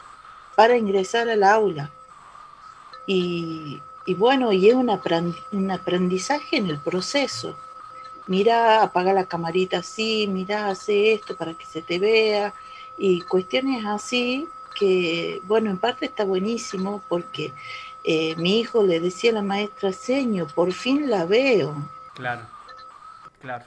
para 0.55 0.77
ingresar 0.77 1.29
al 1.29 1.43
aula. 1.43 1.89
Y, 3.05 3.81
y 4.05 4.13
bueno, 4.13 4.51
y 4.51 4.69
es 4.69 4.75
un 4.75 4.89
aprendizaje 5.71 6.57
en 6.57 6.67
el 6.67 6.79
proceso. 6.79 7.55
Mira, 8.27 8.83
apaga 8.83 9.11
la 9.11 9.25
camarita 9.25 9.79
así, 9.79 10.27
mira, 10.27 10.69
hace 10.69 11.13
esto 11.13 11.35
para 11.35 11.55
que 11.55 11.65
se 11.65 11.81
te 11.81 11.97
vea, 11.97 12.53
y 12.95 13.21
cuestiones 13.21 13.85
así 13.85 14.47
que, 14.79 15.39
bueno, 15.43 15.69
en 15.69 15.77
parte 15.77 16.05
está 16.05 16.23
buenísimo 16.23 17.03
porque 17.09 17.51
eh, 18.05 18.35
mi 18.37 18.59
hijo 18.59 18.83
le 18.83 18.99
decía 18.99 19.31
a 19.31 19.35
la 19.35 19.41
maestra, 19.41 19.91
seño, 19.91 20.47
por 20.47 20.71
fin 20.71 21.09
la 21.09 21.25
veo. 21.25 21.75
Claro, 22.15 22.43
claro. 23.41 23.65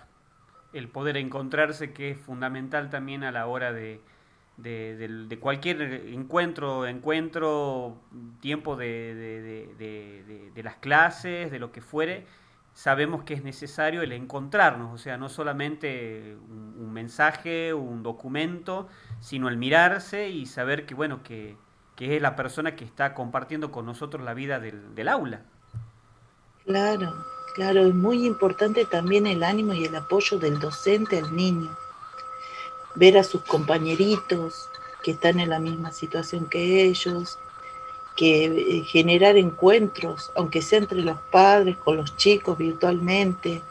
El 0.73 0.89
poder 0.89 1.19
encontrarse 1.19 1.93
que 1.93 2.13
es 2.13 2.19
fundamental 2.19 2.89
también 2.89 3.25
a 3.25 3.31
la 3.31 3.47
hora 3.47 3.73
de, 3.73 4.01
de, 4.57 5.39
cualquier 5.41 5.83
encuentro, 5.83 6.87
encuentro, 6.87 7.97
tiempo 8.41 8.77
de, 8.77 9.15
de, 10.55 10.63
las 10.63 10.77
clases, 10.77 11.51
de 11.51 11.59
lo 11.59 11.73
que 11.73 11.81
fuere, 11.81 12.25
sabemos 12.75 13.25
que 13.25 13.35
es 13.35 13.43
necesario 13.43 14.03
el 14.03 14.13
encontrarnos, 14.13 14.95
o 14.95 14.99
sea, 14.99 15.17
no 15.17 15.29
solamente 15.29 16.37
un, 16.49 16.93
mensaje, 16.93 17.75
un 17.75 18.03
documento, 18.03 18.89
sino 19.21 19.49
el 19.49 19.57
mirarse 19.57 20.29
y 20.29 20.47
saber 20.47 20.87
que, 20.87 20.95
bueno, 20.95 21.23
que, 21.23 21.57
es 21.99 22.21
la 22.21 22.35
persona 22.35 22.75
que 22.75 22.85
está 22.85 23.15
compartiendo 23.15 23.71
con 23.71 23.87
nosotros 23.87 24.25
la 24.25 24.35
vida 24.35 24.59
del, 24.59 24.93
del 24.97 25.07
aula. 25.07 25.43
Claro, 26.65 27.15
claro, 27.55 27.87
es 27.87 27.95
muy 27.95 28.27
importante 28.27 28.85
también 28.85 29.29
el 29.29 29.45
ánimo 29.45 29.73
y 29.73 29.85
el 29.85 29.95
apoyo 29.95 30.41
del 30.41 30.59
docente 30.59 31.19
al 31.19 31.37
niño. 31.37 31.71
Ver 32.97 33.19
a 33.19 33.23
sus 33.23 33.43
compañeritos 33.43 34.69
que 35.05 35.13
están 35.13 35.39
en 35.39 35.51
la 35.51 35.61
misma 35.61 35.93
situación 35.93 36.49
que 36.49 36.83
ellos, 36.83 37.39
que 38.17 38.45
eh, 38.45 38.85
generar 38.85 39.37
encuentros, 39.37 40.31
aunque 40.35 40.63
sea 40.63 40.79
entre 40.79 41.03
los 41.03 41.19
padres, 41.31 41.77
con 41.77 41.97
los 41.97 42.17
chicos 42.17 42.59
virtualmente, 42.59 43.63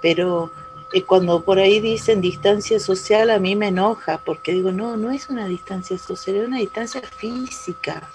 pero 0.00 0.50
eh, 0.92 1.02
cuando 1.02 1.42
por 1.42 1.58
ahí 1.58 1.80
dicen 1.80 2.20
distancia 2.20 2.78
social, 2.78 3.30
a 3.30 3.38
mí 3.38 3.56
me 3.56 3.68
enoja, 3.68 4.18
porque 4.18 4.52
digo, 4.52 4.72
no, 4.72 4.96
no 4.96 5.10
es 5.10 5.28
una 5.30 5.46
distancia 5.46 5.98
social, 5.98 6.36
es 6.36 6.48
una 6.48 6.58
distancia 6.58 7.02
física. 7.02 8.08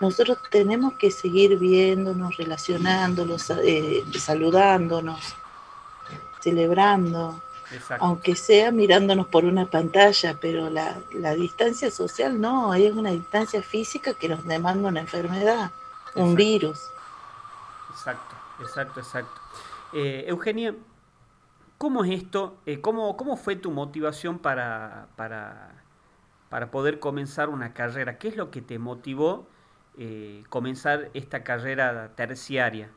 Nosotros 0.00 0.38
tenemos 0.50 0.94
que 0.94 1.10
seguir 1.10 1.58
viéndonos, 1.58 2.36
relacionándonos, 2.36 3.50
eh, 3.62 4.04
saludándonos, 4.18 5.20
celebrando, 6.40 7.42
aunque 7.98 8.34
sea 8.34 8.70
mirándonos 8.72 9.26
por 9.26 9.44
una 9.44 9.66
pantalla, 9.66 10.38
pero 10.40 10.70
la, 10.70 10.98
la, 11.14 11.34
distancia 11.34 11.90
social 11.90 12.40
no, 12.40 12.74
es 12.74 12.92
una 12.92 13.10
distancia 13.10 13.62
física 13.62 14.14
que 14.14 14.28
nos 14.28 14.44
demanda 14.46 14.88
una 14.88 15.00
enfermedad, 15.00 15.70
un 16.14 16.34
virus. 16.34 16.78
Exacto, 17.90 18.34
exacto, 18.60 19.00
exacto. 19.00 19.40
Eh, 19.92 20.24
Eugenia, 20.26 20.74
¿Cómo 21.80 22.04
es 22.04 22.10
esto? 22.10 22.58
Eh, 22.66 22.82
¿cómo, 22.82 23.16
¿Cómo 23.16 23.38
fue 23.38 23.56
tu 23.56 23.70
motivación 23.70 24.38
para, 24.38 25.08
para, 25.16 25.82
para, 26.50 26.70
poder 26.70 27.00
comenzar 27.00 27.48
una 27.48 27.72
carrera? 27.72 28.18
¿Qué 28.18 28.28
es 28.28 28.36
lo 28.36 28.50
que 28.50 28.60
te 28.60 28.78
motivó 28.78 29.48
eh, 29.96 30.44
comenzar 30.50 31.08
esta 31.14 31.42
carrera 31.42 32.10
terciaria? 32.16 32.90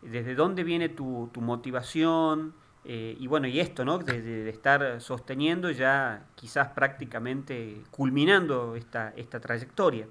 ¿Desde 0.00 0.34
dónde 0.34 0.64
viene 0.64 0.88
tu, 0.88 1.28
tu 1.34 1.42
motivación? 1.42 2.54
Eh, 2.84 3.16
y 3.18 3.26
bueno, 3.26 3.46
y 3.46 3.60
esto, 3.60 3.84
¿no? 3.84 3.98
De, 3.98 4.48
estar 4.48 5.00
sosteniendo 5.00 5.70
ya 5.70 6.26
quizás 6.34 6.68
prácticamente 6.68 7.82
culminando 7.90 8.74
esta, 8.74 9.12
esta 9.16 9.40
trayectoria. 9.40 10.08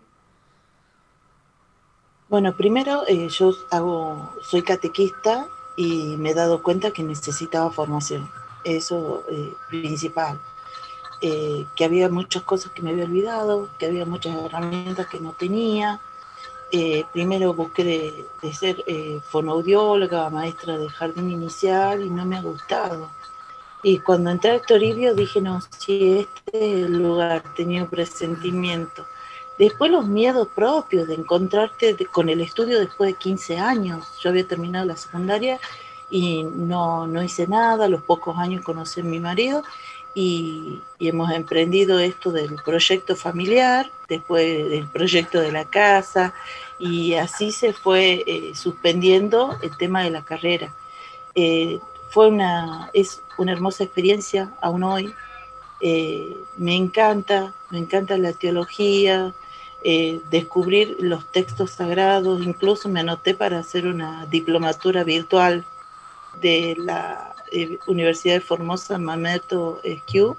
Bueno, 2.29 2.55
primero 2.55 3.03
yo 3.07 3.53
hago, 3.71 4.29
soy 4.43 4.61
catequista 4.61 5.47
y 5.77 6.15
me 6.17 6.31
he 6.31 6.33
dado 6.35 6.61
cuenta 6.61 6.91
que 6.91 7.01
necesitaba 7.01 7.71
formación, 7.71 8.29
eso 8.65 9.23
eh, 9.29 9.53
principal. 9.69 10.39
Eh, 11.21 11.65
que 11.75 11.83
había 11.83 12.07
muchas 12.07 12.43
cosas 12.43 12.71
que 12.71 12.81
me 12.81 12.91
había 12.91 13.03
olvidado, 13.05 13.69
que 13.77 13.87
había 13.87 14.05
muchas 14.05 14.35
herramientas 14.35 15.07
que 15.07 15.19
no 15.19 15.33
tenía. 15.33 15.99
Eh, 16.71 17.03
primero 17.11 17.53
busqué 17.53 18.27
de, 18.41 18.53
ser 18.53 18.83
fonoaudióloga, 19.23 20.29
maestra 20.29 20.77
de 20.77 20.87
jardín 20.89 21.31
inicial 21.31 22.05
y 22.05 22.09
no 22.09 22.25
me 22.25 22.37
ha 22.37 22.41
gustado. 22.41 23.09
Y 23.81 23.99
cuando 23.99 24.29
entré 24.29 24.51
al 24.51 24.61
Toribio 24.61 25.15
dije, 25.15 25.39
no, 25.41 25.61
si 25.77 26.19
este 26.19 26.51
es 26.53 26.85
el 26.85 26.97
lugar, 26.97 27.43
tenía 27.55 27.83
un 27.83 27.89
presentimiento. 27.89 29.05
Después 29.57 29.91
los 29.91 30.05
miedos 30.07 30.47
propios 30.55 31.07
de 31.07 31.15
encontrarte 31.15 31.95
con 32.05 32.29
el 32.29 32.41
estudio 32.41 32.79
después 32.79 33.11
de 33.11 33.17
15 33.17 33.57
años. 33.57 34.05
Yo 34.21 34.29
había 34.29 34.47
terminado 34.47 34.85
la 34.85 34.95
secundaria 34.95 35.59
y 36.09 36.43
no, 36.43 37.07
no 37.07 37.23
hice 37.23 37.47
nada. 37.47 37.85
A 37.85 37.89
los 37.89 38.01
pocos 38.01 38.37
años 38.37 38.63
conocí 38.63 39.01
a 39.01 39.03
mi 39.03 39.19
marido 39.19 39.63
y, 40.13 40.81
hemos 40.99 41.31
emprendido 41.31 41.97
esto 41.97 42.29
del 42.31 42.55
proyecto 42.55 43.15
familiar, 43.15 43.89
después 44.09 44.69
del 44.69 44.85
proyecto 44.87 45.39
de 45.39 45.53
la 45.53 45.63
casa 45.63 46.33
y 46.77 47.13
así 47.13 47.53
se 47.53 47.71
fue 47.71 48.23
eh, 48.27 48.51
suspendiendo 48.53 49.57
el 49.61 49.77
tema 49.77 50.03
de 50.03 50.09
la 50.09 50.25
carrera. 50.25 50.73
Eh, 51.35 51.79
fue 52.09 52.27
una, 52.27 52.89
es 52.93 53.21
una 53.37 53.53
hermosa 53.53 53.85
experiencia 53.85 54.51
aún 54.61 54.83
hoy. 54.83 55.13
Eh, 55.79 56.35
me 56.57 56.75
encanta, 56.75 57.53
me 57.69 57.77
encanta 57.77 58.17
la 58.17 58.33
teología, 58.33 59.33
descubrir 60.29 60.97
los 60.99 61.31
textos 61.31 61.71
sagrados, 61.71 62.41
incluso 62.43 62.89
me 62.89 62.99
anoté 62.99 63.33
para 63.33 63.59
hacer 63.59 63.87
una 63.87 64.25
diplomatura 64.25 65.05
virtual 65.05 65.63
de 66.41 66.75
la 66.77 67.33
eh, 67.51 67.77
Universidad 67.87 68.35
de 68.35 68.41
Formosa, 68.41 68.97
Mameto 68.97 69.79
Esquiu. 69.83 70.37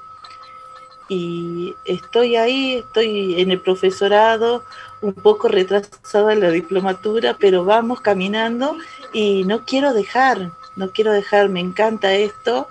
Y 1.09 1.75
estoy 1.85 2.37
ahí, 2.37 2.75
estoy 2.75 3.41
en 3.41 3.51
el 3.51 3.61
profesorado, 3.61 4.65
un 5.01 5.15
poco 5.15 5.49
retrasada 5.49 6.33
en 6.33 6.41
la 6.41 6.51
diplomatura, 6.51 7.37
pero 7.39 7.65
vamos 7.65 8.01
caminando 8.01 8.77
y 9.13 9.45
no 9.45 9.65
quiero 9.65 9.93
dejar, 9.93 10.53
no 10.77 10.91
quiero 10.91 11.13
dejar, 11.13 11.49
me 11.49 11.59
encanta 11.61 12.15
esto 12.15 12.69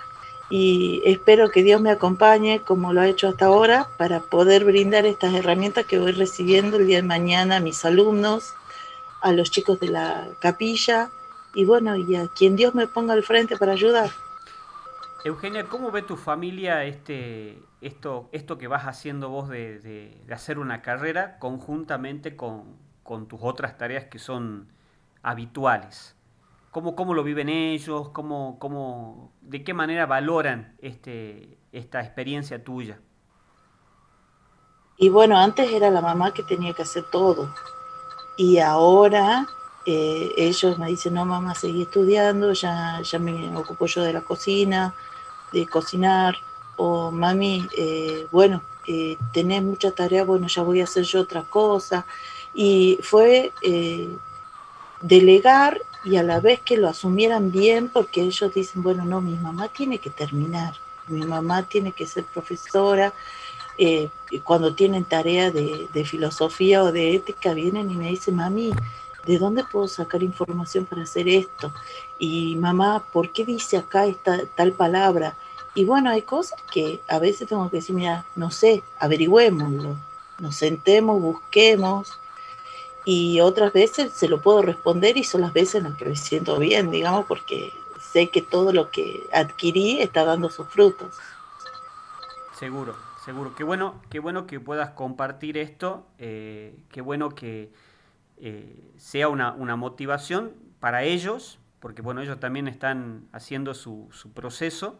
y 0.49 1.01
espero 1.05 1.51
que 1.51 1.63
Dios 1.63 1.79
me 1.79 1.91
acompañe 1.91 2.61
como 2.61 2.91
lo 2.91 3.01
ha 3.01 3.07
hecho 3.07 3.27
hasta 3.27 3.45
ahora 3.45 3.87
para 3.97 4.19
poder 4.19 4.65
brindar 4.65 5.05
estas 5.05 5.33
herramientas 5.33 5.85
que 5.85 5.99
voy 5.99 6.11
recibiendo 6.11 6.77
el 6.77 6.87
día 6.87 6.97
de 6.97 7.03
mañana 7.03 7.57
a 7.57 7.59
mis 7.59 7.85
alumnos, 7.85 8.53
a 9.21 9.31
los 9.31 9.51
chicos 9.51 9.79
de 9.79 9.89
la 9.89 10.27
capilla 10.39 11.11
y 11.53 11.65
bueno, 11.65 11.95
y 11.95 12.15
a 12.15 12.27
quien 12.27 12.55
Dios 12.55 12.73
me 12.73 12.87
ponga 12.87 13.13
al 13.13 13.23
frente 13.23 13.57
para 13.57 13.73
ayudar. 13.73 14.11
Eugenia, 15.25 15.65
¿cómo 15.65 15.91
ve 15.91 16.01
tu 16.01 16.15
familia 16.15 16.85
este, 16.85 17.61
esto, 17.81 18.29
esto 18.31 18.57
que 18.57 18.67
vas 18.67 18.85
haciendo 18.85 19.29
vos 19.29 19.49
de, 19.49 20.23
hacer 20.31 20.59
una 20.59 20.81
carrera 20.81 21.37
conjuntamente 21.39 22.35
con, 22.35 22.77
tus 23.27 23.39
otras 23.41 23.77
tareas 23.77 24.05
que 24.05 24.19
son 24.19 24.71
habituales? 25.21 26.15
cómo, 26.71 26.95
cómo 26.95 27.13
lo 27.13 27.23
viven 27.23 27.49
ellos, 27.49 28.09
cómo, 28.09 28.57
cómo, 28.59 29.33
de 29.41 29.63
qué 29.63 29.73
manera 29.73 30.05
valoran 30.05 30.75
este, 30.79 31.57
esta 31.71 31.99
experiencia 32.01 32.63
tuya. 32.63 32.99
Y 34.97 35.09
bueno, 35.09 35.37
antes 35.37 35.71
era 35.71 35.89
la 35.89 36.01
mamá 36.01 36.33
que 36.33 36.43
tenía 36.43 36.73
que 36.73 36.83
hacer 36.83 37.03
todo. 37.11 37.53
Y 38.37 38.59
ahora 38.59 39.47
eh, 39.91 40.33
ellos 40.37 40.77
me 40.77 40.87
dicen, 40.87 41.15
no, 41.15 41.25
mamá, 41.25 41.55
seguí 41.55 41.81
estudiando, 41.81 42.53
ya, 42.53 43.01
ya 43.01 43.17
me 43.17 43.55
ocupo 43.57 43.87
yo 43.87 44.03
de 44.03 44.13
la 44.13 44.21
cocina, 44.21 44.93
de 45.51 45.65
cocinar. 45.67 46.37
O 46.77 47.11
mami, 47.11 47.67
eh, 47.75 48.27
bueno, 48.31 48.61
eh, 48.87 49.17
tenés 49.33 49.63
mucha 49.63 49.91
tarea, 49.91 50.23
bueno, 50.23 50.47
ya 50.47 50.61
voy 50.61 50.81
a 50.81 50.83
hacer 50.83 51.03
yo 51.03 51.21
otra 51.21 51.43
cosa. 51.43 52.05
Y 52.53 52.99
fue 53.01 53.51
delegar 55.01 55.81
y 56.03 56.17
a 56.17 56.23
la 56.23 56.39
vez 56.39 56.59
que 56.61 56.77
lo 56.77 56.87
asumieran 56.87 57.51
bien, 57.51 57.89
porque 57.89 58.21
ellos 58.21 58.53
dicen, 58.53 58.83
bueno, 58.83 59.05
no, 59.05 59.21
mi 59.21 59.35
mamá 59.37 59.69
tiene 59.69 59.97
que 59.97 60.09
terminar, 60.09 60.75
mi 61.07 61.25
mamá 61.25 61.63
tiene 61.63 61.91
que 61.93 62.05
ser 62.05 62.25
profesora, 62.25 63.13
eh, 63.81 64.09
cuando 64.43 64.75
tienen 64.75 65.05
tarea 65.05 65.51
de, 65.51 65.87
filosofía 66.03 66.83
o 66.83 66.91
de 66.91 67.15
ética, 67.15 67.53
vienen 67.53 67.89
y 67.89 67.95
me 67.95 68.09
dicen, 68.09 68.35
mami, 68.35 68.73
¿de 69.25 69.37
dónde 69.37 69.63
puedo 69.63 69.87
sacar 69.87 70.23
información 70.23 70.85
para 70.85 71.03
hacer 71.03 71.27
esto? 71.27 71.73
Y 72.19 72.55
mamá, 72.55 73.03
¿por 73.11 73.31
qué 73.31 73.45
dice 73.45 73.77
acá 73.77 74.05
esta 74.05 74.45
tal 74.55 74.73
palabra? 74.73 75.35
Y 75.75 75.85
bueno, 75.85 76.09
hay 76.09 76.23
cosas 76.23 76.59
que 76.71 76.99
a 77.07 77.19
veces 77.19 77.47
tengo 77.47 77.69
que 77.69 77.77
decir, 77.77 77.95
mira, 77.95 78.25
no 78.35 78.51
sé, 78.51 78.83
averigüémoslo, 78.99 79.97
nos 80.39 80.55
sentemos, 80.55 81.21
busquemos. 81.21 82.11
Y 83.05 83.39
otras 83.39 83.71
veces 83.73 84.11
se 84.13 84.27
lo 84.27 84.41
puedo 84.41 84.61
responder 84.61 85.17
y 85.17 85.23
son 85.23 85.41
las 85.41 85.53
veces 85.53 85.75
en 85.75 85.83
las 85.85 85.97
que 85.97 86.05
me 86.05 86.15
siento 86.15 86.59
bien, 86.59 86.91
digamos, 86.91 87.25
porque 87.25 87.71
sé 88.11 88.29
que 88.29 88.41
todo 88.41 88.73
lo 88.73 88.91
que 88.91 89.23
adquirí 89.31 90.01
está 90.01 90.25
dando 90.25 90.49
sus 90.49 90.67
frutos. 90.67 91.15
Seguro. 92.57 93.09
Seguro, 93.23 93.53
qué 93.53 93.63
bueno, 93.63 94.01
qué 94.09 94.19
bueno 94.19 94.47
que 94.47 94.59
puedas 94.59 94.91
compartir 94.91 95.57
esto, 95.57 96.05
eh, 96.17 96.73
qué 96.89 97.01
bueno 97.01 97.29
que 97.29 97.69
eh, 98.41 98.91
sea 98.97 99.27
una, 99.27 99.53
motivación 99.75 100.53
para 100.79 101.03
ellos, 101.03 101.59
porque 101.79 102.01
bueno, 102.01 102.21
ellos 102.21 102.39
también 102.39 102.67
están 102.67 103.27
haciendo 103.31 103.73
su, 103.73 104.09
proceso. 104.33 104.99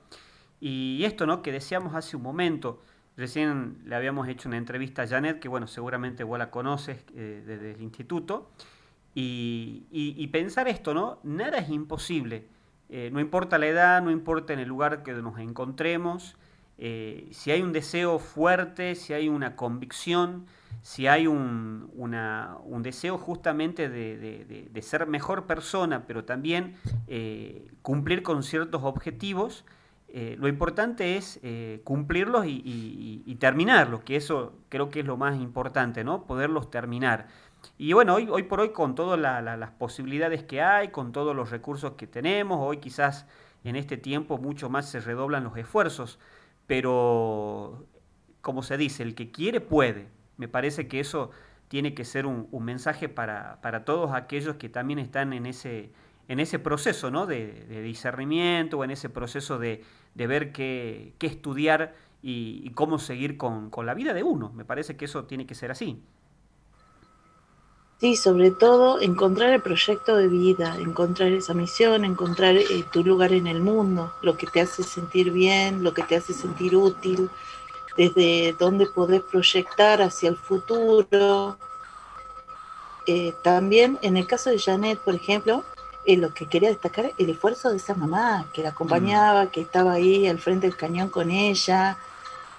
Y 0.60 1.04
esto, 1.06 1.26
¿no? 1.26 1.42
Que 1.42 1.52
decíamos 1.52 1.96
hace 1.96 2.18
un 2.18 2.24
momento, 2.24 2.82
recién 3.16 3.82
le 3.86 3.96
habíamos 3.96 4.28
hecho 4.28 4.50
una 4.50 4.58
entrevista 4.58 5.04
a 5.04 5.08
Janet, 5.08 5.40
que 5.40 5.48
bueno, 5.48 5.68
seguramente 5.68 6.24
vos 6.24 6.38
la 6.38 6.52
conoces 6.52 7.06
eh, 7.16 7.44
desde 7.46 7.72
el 7.72 7.82
instituto, 7.82 8.52
y, 9.16 10.28
pensar 10.32 10.68
esto, 10.68 10.94
¿no? 10.94 11.20
Nada 11.24 11.58
es 11.58 11.70
imposible, 11.70 12.48
no 13.12 13.20
importa 13.20 13.58
la 13.58 13.68
edad, 13.68 14.02
no 14.02 14.12
importa 14.12 14.54
en 14.54 14.60
el 14.60 14.68
lugar 14.70 15.04
que 15.04 15.12
nos 15.14 15.40
encontremos, 15.40 16.38
eh, 16.82 17.28
si 17.32 17.52
hay 17.52 17.62
un 17.62 17.74
deseo 17.74 18.20
fuerte, 18.20 18.96
si 18.96 19.12
hay 19.12 19.28
una 19.28 19.58
convicción, 19.58 20.46
si 20.82 21.08
hay 21.08 21.28
un, 21.28 21.92
deseo 22.82 23.18
justamente 23.18 23.90
de, 23.90 24.82
ser 24.82 25.06
mejor 25.06 25.46
persona, 25.46 26.06
pero 26.08 26.24
también 26.24 26.78
eh, 27.08 27.68
cumplir 27.82 28.24
con 28.24 28.44
ciertos 28.44 28.84
objetivos, 28.86 29.66
eh, 30.08 30.38
lo 30.40 30.48
importante 30.48 31.18
es 31.18 31.42
cumplirlos 31.84 32.46
y, 32.48 33.36
terminarlos, 33.42 34.02
que 34.04 34.16
eso 34.16 34.54
creo 34.70 34.90
que 34.90 35.02
es 35.02 35.06
lo 35.06 35.18
más 35.18 35.38
importante, 35.38 36.06
¿no? 36.06 36.26
Poderlos 36.26 36.72
terminar. 36.72 37.28
Y 37.78 37.92
bueno, 37.92 38.16
hoy, 38.16 38.30
hoy 38.32 38.44
por 38.44 38.62
hoy 38.62 38.72
con 38.72 38.96
todas 38.96 39.20
las 39.20 39.72
posibilidades 39.72 40.44
que 40.44 40.62
hay, 40.62 40.88
con 40.88 41.12
todos 41.12 41.36
los 41.36 41.50
recursos 41.50 41.96
que 41.98 42.08
tenemos, 42.08 42.58
hoy 42.62 42.78
quizás 42.78 43.26
en 43.66 43.76
este 43.76 43.98
tiempo 43.98 44.38
mucho 44.38 44.70
más 44.70 44.90
se 44.90 45.02
redoblan 45.02 45.44
los 45.44 45.58
esfuerzos 45.58 46.20
pero 46.70 47.88
como 48.42 48.62
se 48.62 48.78
dice, 48.78 49.02
el 49.02 49.16
que 49.16 49.32
quiere 49.32 49.60
puede. 49.60 50.08
Me 50.38 50.48
parece 50.48 50.88
que 50.88 51.00
eso 51.00 51.32
tiene 51.68 51.96
que 51.96 52.06
ser 52.06 52.28
un, 52.28 52.48
mensaje 52.64 53.10
para, 53.10 53.60
todos 53.86 54.12
aquellos 54.12 54.58
que 54.58 54.70
también 54.70 55.00
están 55.00 55.34
en 55.34 55.48
ese, 55.48 55.90
en 56.28 56.40
ese 56.40 56.60
proceso 56.60 57.10
¿no? 57.10 57.26
de, 57.26 57.82
discernimiento 57.82 58.78
o 58.78 58.84
en 58.84 58.92
ese 58.92 59.10
proceso 59.10 59.58
de, 59.58 59.84
ver 60.14 60.52
qué, 60.52 61.16
estudiar 61.20 61.96
y, 62.22 62.70
cómo 62.76 63.00
seguir 63.00 63.36
con, 63.36 63.72
la 63.84 63.96
vida 63.96 64.14
de 64.14 64.22
uno. 64.22 64.52
Me 64.54 64.64
parece 64.64 64.96
que 64.96 65.06
eso 65.06 65.24
tiene 65.24 65.48
que 65.48 65.56
ser 65.56 65.72
así. 65.72 66.04
Sí, 68.00 68.16
sobre 68.16 68.52
todo 68.52 69.02
encontrar 69.02 69.50
el 69.50 69.62
proyecto 69.62 70.16
de 70.16 70.30
vida, 70.30 70.78
encontrar 70.80 71.34
esa 71.34 71.54
misión, 71.54 72.06
encontrar 72.06 72.56
eh, 72.56 72.86
tu 72.90 73.04
lugar 73.04 73.34
en 73.34 73.46
el 73.46 73.60
mundo, 73.60 74.14
lo 74.22 74.38
que 74.38 74.48
te 74.48 74.62
hace 74.62 74.84
sentir 74.84 75.32
bien, 75.32 75.84
lo 75.84 75.94
que 75.94 76.04
te 76.04 76.16
hace 76.16 76.34
sentir 76.34 76.78
útil, 76.78 77.30
desde 77.98 78.56
dónde 78.58 78.86
podés 78.86 79.22
proyectar 79.22 80.02
hacia 80.02 80.30
el 80.30 80.38
futuro. 80.38 81.58
Eh, 83.06 83.34
también 83.44 84.00
en 84.02 84.16
el 84.16 84.26
caso 84.26 84.50
de 84.50 84.60
Janet, 84.60 85.00
por 85.00 85.16
ejemplo, 85.16 85.66
eh, 86.06 86.16
lo 86.16 86.34
que 86.34 86.46
quería 86.46 86.70
destacar 86.70 87.12
el 87.18 87.30
esfuerzo 87.30 87.70
de 87.70 87.78
esa 87.78 87.96
mamá 87.96 88.46
que 88.54 88.64
la 88.64 88.70
acompañaba, 88.70 89.52
que 89.52 89.60
estaba 89.60 89.92
ahí 89.92 90.26
al 90.26 90.40
frente 90.40 90.68
del 90.68 90.78
cañón 90.78 91.10
con 91.10 91.32
ella, 91.32 91.98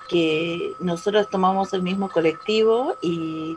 que 0.06 0.74
nosotros 0.80 1.30
tomamos 1.30 1.72
el 1.72 1.80
mismo 1.80 2.10
colectivo 2.10 2.96
y 3.00 3.56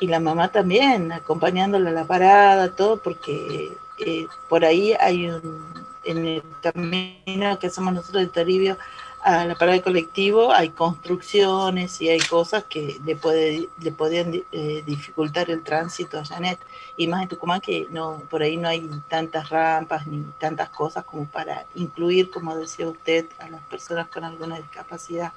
y 0.00 0.06
la 0.06 0.20
mamá 0.20 0.48
también, 0.48 1.12
acompañándola 1.12 1.90
a 1.90 1.92
la 1.92 2.04
parada, 2.04 2.74
todo, 2.74 2.98
porque 2.98 3.72
eh, 3.98 4.26
por 4.48 4.64
ahí 4.64 4.94
hay 4.98 5.28
un, 5.28 5.74
en 6.04 6.26
el 6.26 6.42
camino 6.62 7.58
que 7.58 7.66
hacemos 7.66 7.94
nosotros 7.94 8.22
de 8.22 8.28
Toribio 8.28 8.76
a 9.22 9.44
la 9.44 9.54
parada 9.56 9.76
de 9.76 9.82
colectivo, 9.82 10.52
hay 10.52 10.70
construcciones 10.70 12.00
y 12.00 12.08
hay 12.08 12.20
cosas 12.20 12.64
que 12.64 12.98
le, 13.04 13.16
puede, 13.16 13.68
le 13.80 13.92
podían 13.92 14.32
eh, 14.52 14.82
dificultar 14.86 15.50
el 15.50 15.62
tránsito 15.62 16.18
a 16.18 16.24
Janet. 16.24 16.58
Y 16.96 17.08
más 17.08 17.22
en 17.22 17.28
Tucumán 17.28 17.60
que 17.60 17.86
no, 17.90 18.22
por 18.30 18.42
ahí 18.42 18.56
no 18.56 18.68
hay 18.68 18.88
tantas 19.08 19.50
rampas 19.50 20.06
ni 20.06 20.24
tantas 20.38 20.70
cosas 20.70 21.04
como 21.04 21.26
para 21.26 21.66
incluir, 21.74 22.30
como 22.30 22.56
decía 22.56 22.88
usted, 22.88 23.26
a 23.38 23.48
las 23.50 23.60
personas 23.62 24.08
con 24.08 24.24
alguna 24.24 24.56
discapacidad. 24.56 25.32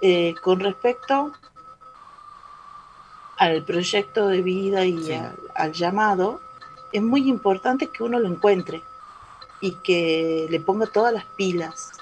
Eh, 0.00 0.34
con 0.42 0.58
respecto 0.58 1.32
al 3.42 3.64
proyecto 3.64 4.28
de 4.28 4.40
vida 4.40 4.86
y 4.86 5.12
al, 5.54 5.72
llamado, 5.72 6.40
es 6.92 7.02
muy 7.02 7.28
importante 7.28 7.88
que 7.88 8.04
uno 8.04 8.20
lo 8.20 8.28
encuentre 8.28 8.80
y 9.60 9.74
que 9.82 10.46
le 10.48 10.60
ponga 10.60 10.86
todas 10.86 11.12
las 11.12 11.24
pilas. 11.36 11.92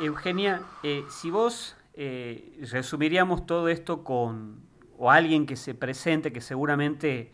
Eugenia, 0.00 0.62
eh, 0.82 1.04
si 1.08 1.30
vos 1.30 1.74
eh, 1.94 2.58
resumiríamos 2.70 3.46
todo 3.46 3.68
esto 3.68 4.04
con 4.04 4.60
o 4.98 5.10
alguien 5.10 5.46
que 5.46 5.56
se 5.56 5.74
presente, 5.74 6.32
que 6.32 6.42
seguramente 6.42 7.32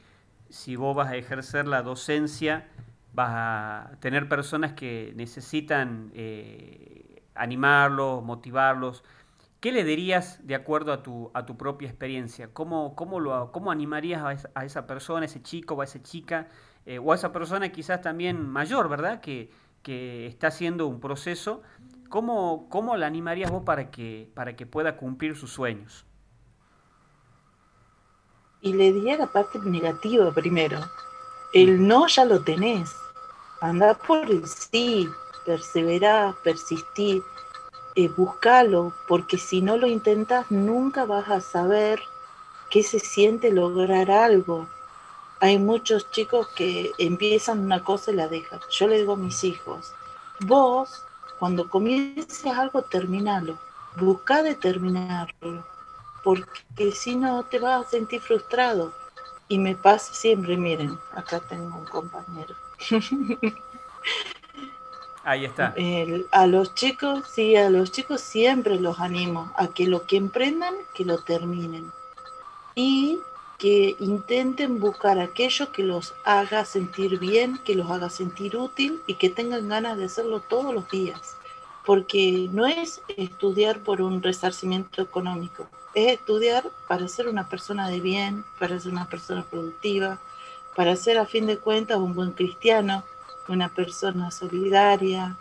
si 0.50 0.76
vos 0.76 0.94
vas 0.94 1.08
a 1.08 1.16
ejercer 1.16 1.66
la 1.66 1.82
docencia, 1.82 2.68
vas 3.12 3.30
a 3.30 3.90
tener 4.00 4.28
personas 4.28 4.72
que 4.72 5.12
necesitan 5.16 6.10
eh, 6.14 7.22
animarlos, 7.34 8.22
motivarlos, 8.22 9.02
¿Qué 9.60 9.72
le 9.72 9.82
dirías 9.82 10.46
de 10.46 10.54
acuerdo 10.54 10.92
a 10.92 11.02
tu, 11.02 11.32
a 11.34 11.44
tu 11.44 11.56
propia 11.56 11.88
experiencia? 11.88 12.52
¿Cómo, 12.52 12.94
cómo, 12.94 13.18
lo, 13.18 13.50
cómo 13.50 13.72
animarías 13.72 14.46
a 14.54 14.64
esa, 14.64 14.86
persona, 14.86 15.22
a 15.22 15.24
ese 15.24 15.42
chico 15.42 15.74
o 15.74 15.80
a 15.80 15.84
esa 15.84 16.00
chica, 16.00 16.48
eh, 16.86 17.00
o 17.00 17.10
a 17.12 17.16
esa 17.16 17.32
persona 17.32 17.70
quizás 17.70 18.00
también 18.00 18.48
mayor, 18.48 18.88
¿verdad? 18.88 19.20
Que, 19.20 19.50
que 19.82 20.26
está 20.26 20.48
haciendo 20.48 20.86
un 20.86 21.00
proceso. 21.00 21.62
¿Cómo, 22.08 22.68
¿Cómo 22.70 22.96
la 22.96 23.08
animarías 23.08 23.50
vos 23.50 23.64
para 23.64 23.90
que, 23.90 24.30
para 24.34 24.54
que 24.54 24.64
pueda 24.64 24.96
cumplir 24.96 25.36
sus 25.36 25.52
sueños? 25.52 26.06
Y 28.60 28.74
le 28.74 28.92
diría 28.92 29.16
la 29.18 29.26
parte 29.26 29.58
negativa 29.64 30.32
primero. 30.32 30.78
El 31.52 31.86
no 31.86 32.06
ya 32.06 32.24
lo 32.24 32.44
tenés. 32.44 32.90
Andá 33.60 33.94
por 33.94 34.30
el 34.30 34.46
sí, 34.46 35.08
perseverar, 35.44 36.34
persistir 36.44 37.22
eh, 37.98 38.08
búscalo, 38.08 38.92
porque 39.08 39.38
si 39.38 39.60
no 39.60 39.76
lo 39.76 39.88
intentas 39.88 40.52
nunca 40.52 41.04
vas 41.04 41.28
a 41.28 41.40
saber 41.40 42.00
qué 42.70 42.84
se 42.84 43.00
siente 43.00 43.50
lograr 43.50 44.08
algo. 44.12 44.68
Hay 45.40 45.58
muchos 45.58 46.08
chicos 46.12 46.46
que 46.54 46.92
empiezan 46.98 47.58
una 47.58 47.82
cosa 47.82 48.12
y 48.12 48.14
la 48.14 48.28
dejan. 48.28 48.60
Yo 48.70 48.86
le 48.86 48.98
digo 48.98 49.14
a 49.14 49.16
mis 49.16 49.42
hijos, 49.42 49.92
vos 50.38 51.02
cuando 51.40 51.68
comiences 51.68 52.46
algo, 52.46 52.82
terminalo. 52.82 53.58
Busca 53.96 54.44
de 54.44 54.54
terminarlo, 54.54 55.64
porque 56.22 56.92
si 56.92 57.16
no 57.16 57.42
te 57.46 57.58
vas 57.58 57.84
a 57.84 57.90
sentir 57.90 58.20
frustrado. 58.20 58.92
Y 59.48 59.58
me 59.58 59.74
pasa 59.74 60.14
siempre, 60.14 60.56
miren, 60.56 60.96
acá 61.16 61.40
tengo 61.40 61.76
un 61.76 61.86
compañero. 61.86 62.54
Ahí 65.28 65.44
está. 65.44 65.74
a 66.30 66.46
los 66.46 66.74
chicos, 66.74 67.24
sí, 67.30 67.54
a 67.54 67.68
los 67.68 67.92
chicos 67.92 68.22
siempre 68.22 68.80
los 68.80 68.98
animo 68.98 69.52
a 69.56 69.68
que 69.68 69.86
lo 69.86 70.06
que 70.06 70.16
emprendan, 70.16 70.74
que 70.94 71.04
lo 71.04 71.18
terminen. 71.18 71.92
Y 72.74 73.18
que 73.58 73.94
intenten 73.98 74.80
buscar 74.80 75.18
aquello 75.18 75.70
que 75.70 75.82
los 75.82 76.14
haga 76.24 76.64
sentir 76.64 77.18
bien, 77.18 77.58
que 77.62 77.74
los 77.74 77.90
haga 77.90 78.08
sentir 78.08 78.56
útil 78.56 79.02
y 79.06 79.14
que 79.14 79.28
tengan 79.28 79.68
ganas 79.68 79.98
de 79.98 80.06
hacerlo 80.06 80.40
todos 80.40 80.72
los 80.72 80.88
días. 80.88 81.36
Porque 81.84 82.48
no 82.50 82.66
es 82.66 83.02
estudiar 83.18 83.80
por 83.80 84.00
un 84.00 84.22
resarcimiento 84.22 85.02
económico, 85.02 85.68
es 85.94 86.12
estudiar 86.12 86.70
para 86.88 87.06
ser 87.06 87.28
una 87.28 87.50
persona 87.50 87.90
de 87.90 88.00
bien, 88.00 88.46
para 88.58 88.80
ser 88.80 88.92
una 88.92 89.10
persona 89.10 89.42
productiva, 89.42 90.18
para 90.74 90.96
ser 90.96 91.18
a 91.18 91.26
fin 91.26 91.46
de 91.46 91.58
cuentas 91.58 91.98
un 91.98 92.14
buen 92.14 92.32
cristiano, 92.32 93.04
una 93.48 93.68
persona 93.68 94.30
solidaria, 94.30 95.36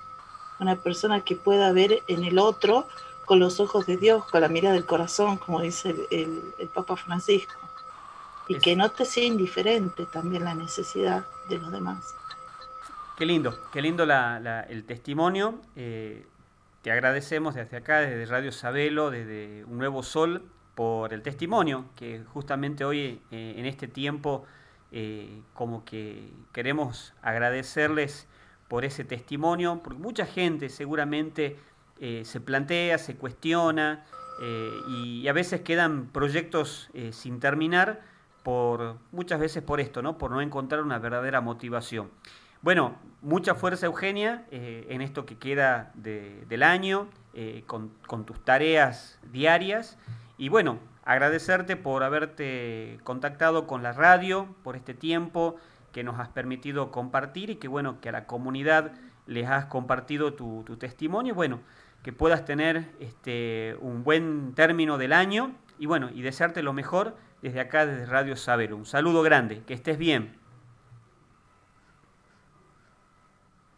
una 0.59 0.75
persona 0.75 1.21
que 1.21 1.35
pueda 1.35 1.71
ver 1.71 2.01
en 2.07 2.23
el 2.23 2.39
otro 2.39 2.87
con 3.25 3.39
los 3.39 3.59
ojos 3.59 3.85
de 3.85 3.97
Dios, 3.97 4.25
con 4.25 4.41
la 4.41 4.47
mirada 4.47 4.73
del 4.73 4.85
corazón, 4.85 5.37
como 5.37 5.61
dice 5.61 5.93
el, 6.11 6.53
Papa 6.73 6.95
Francisco, 6.95 7.59
y 8.47 8.57
que 8.59 8.75
no 8.75 8.89
te 8.89 9.05
sea 9.05 9.25
indiferente 9.25 10.05
también 10.05 10.45
la 10.45 10.53
necesidad 10.53 11.25
de 11.49 11.57
los 11.57 11.71
demás. 11.71 12.15
Qué 13.17 13.25
lindo, 13.25 13.57
qué 13.71 13.81
lindo 13.81 14.03
el 14.05 14.83
testimonio. 14.85 15.59
Eh, 15.75 16.25
te 16.81 16.91
agradecemos 16.91 17.55
desde 17.55 17.77
acá, 17.77 17.99
desde 17.99 18.25
Radio 18.27 18.51
Sabelo, 18.51 19.11
desde 19.11 19.65
Un 19.65 19.77
Nuevo 19.77 20.03
Sol, 20.03 20.43
por 20.77 21.11
el 21.11 21.23
testimonio 21.23 21.85
que 21.95 22.23
justamente 22.31 22.85
hoy 22.85 23.19
eh, 23.31 23.55
en 23.57 23.65
este 23.65 23.87
tiempo 23.87 24.45
eh, 24.91 25.41
como 25.53 25.83
que 25.83 26.31
queremos 26.53 27.13
agradecerles 27.21 28.27
por 28.69 28.85
ese 28.85 29.03
testimonio, 29.03 29.81
porque 29.83 29.99
mucha 29.99 30.25
gente 30.25 30.69
seguramente 30.69 31.57
eh, 31.99 32.21
se 32.23 32.39
plantea, 32.39 32.97
se 32.97 33.17
cuestiona 33.17 34.05
eh, 34.41 34.69
y, 34.89 35.27
a 35.27 35.33
veces 35.33 35.61
quedan 35.61 36.07
proyectos 36.07 36.89
sin 37.11 37.39
terminar 37.39 38.01
por 38.43 38.97
muchas 39.11 39.41
veces 39.41 39.61
por 39.61 39.81
esto, 39.81 40.01
¿no? 40.01 40.17
Por 40.17 40.31
no 40.31 40.39
encontrar 40.39 40.81
una 40.81 40.99
verdadera 40.99 41.41
motivación. 41.41 42.09
Bueno, 42.61 42.95
mucha 43.21 43.55
fuerza 43.55 43.87
Eugenia 43.87 44.45
en 44.51 45.01
esto 45.01 45.25
que 45.25 45.37
queda 45.37 45.91
del 45.95 46.63
año, 46.63 47.09
con, 47.65 47.91
con 48.07 48.25
tus 48.25 48.43
tareas 48.43 49.19
diarias 49.31 49.97
y 50.37 50.49
bueno, 50.49 50.79
agradecerte 51.07 51.77
por 51.77 52.03
haberte 52.03 52.99
contactado 53.05 53.65
con 53.65 53.81
la 53.81 53.93
radio, 53.93 54.53
por 54.61 54.75
este 54.75 54.93
tiempo 54.93 55.55
que 55.93 56.03
nos 56.03 56.19
has 56.19 56.27
permitido 56.27 56.91
compartir 56.91 57.49
y 57.49 57.55
que 57.55 57.69
bueno, 57.69 58.01
que 58.01 58.09
a 58.09 58.11
la 58.11 58.25
comunidad 58.25 58.91
les 59.25 59.47
has 59.47 59.67
compartido 59.67 60.33
tu, 60.33 60.63
testimonio, 60.77 61.33
bueno, 61.33 61.61
que 62.03 62.11
puedas 62.11 62.43
tener 62.43 62.91
este, 62.99 63.77
un 63.79 64.03
buen 64.03 64.53
término 64.53 64.97
del 64.97 65.13
año 65.13 65.55
y 65.79 65.85
bueno, 65.85 66.09
y 66.13 66.23
desearte 66.23 66.61
lo 66.61 66.73
mejor 66.73 67.15
desde 67.41 67.61
acá, 67.61 67.85
desde 67.85 68.05
Radio 68.05 68.35
Saber. 68.35 68.73
Un 68.73 68.85
saludo 68.85 69.21
grande, 69.21 69.63
que 69.65 69.75
estés 69.75 69.97
bien. 69.97 70.37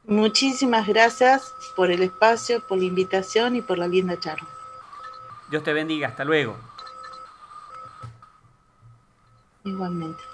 Muchísimas 0.03 0.87
gracias 0.87 1.53
por 1.75 1.91
el 1.91 2.01
espacio, 2.01 2.65
por 2.67 2.79
la 2.79 2.85
invitación 2.85 3.55
y 3.55 3.61
por 3.61 3.77
la 3.77 3.87
linda 3.87 4.19
charla. 4.19 4.47
Dios 5.51 5.61
te 5.61 5.73
bendiga, 5.73 6.07
hasta 6.07 6.25
luego. 6.25 6.68
Igualmente. 9.69 10.28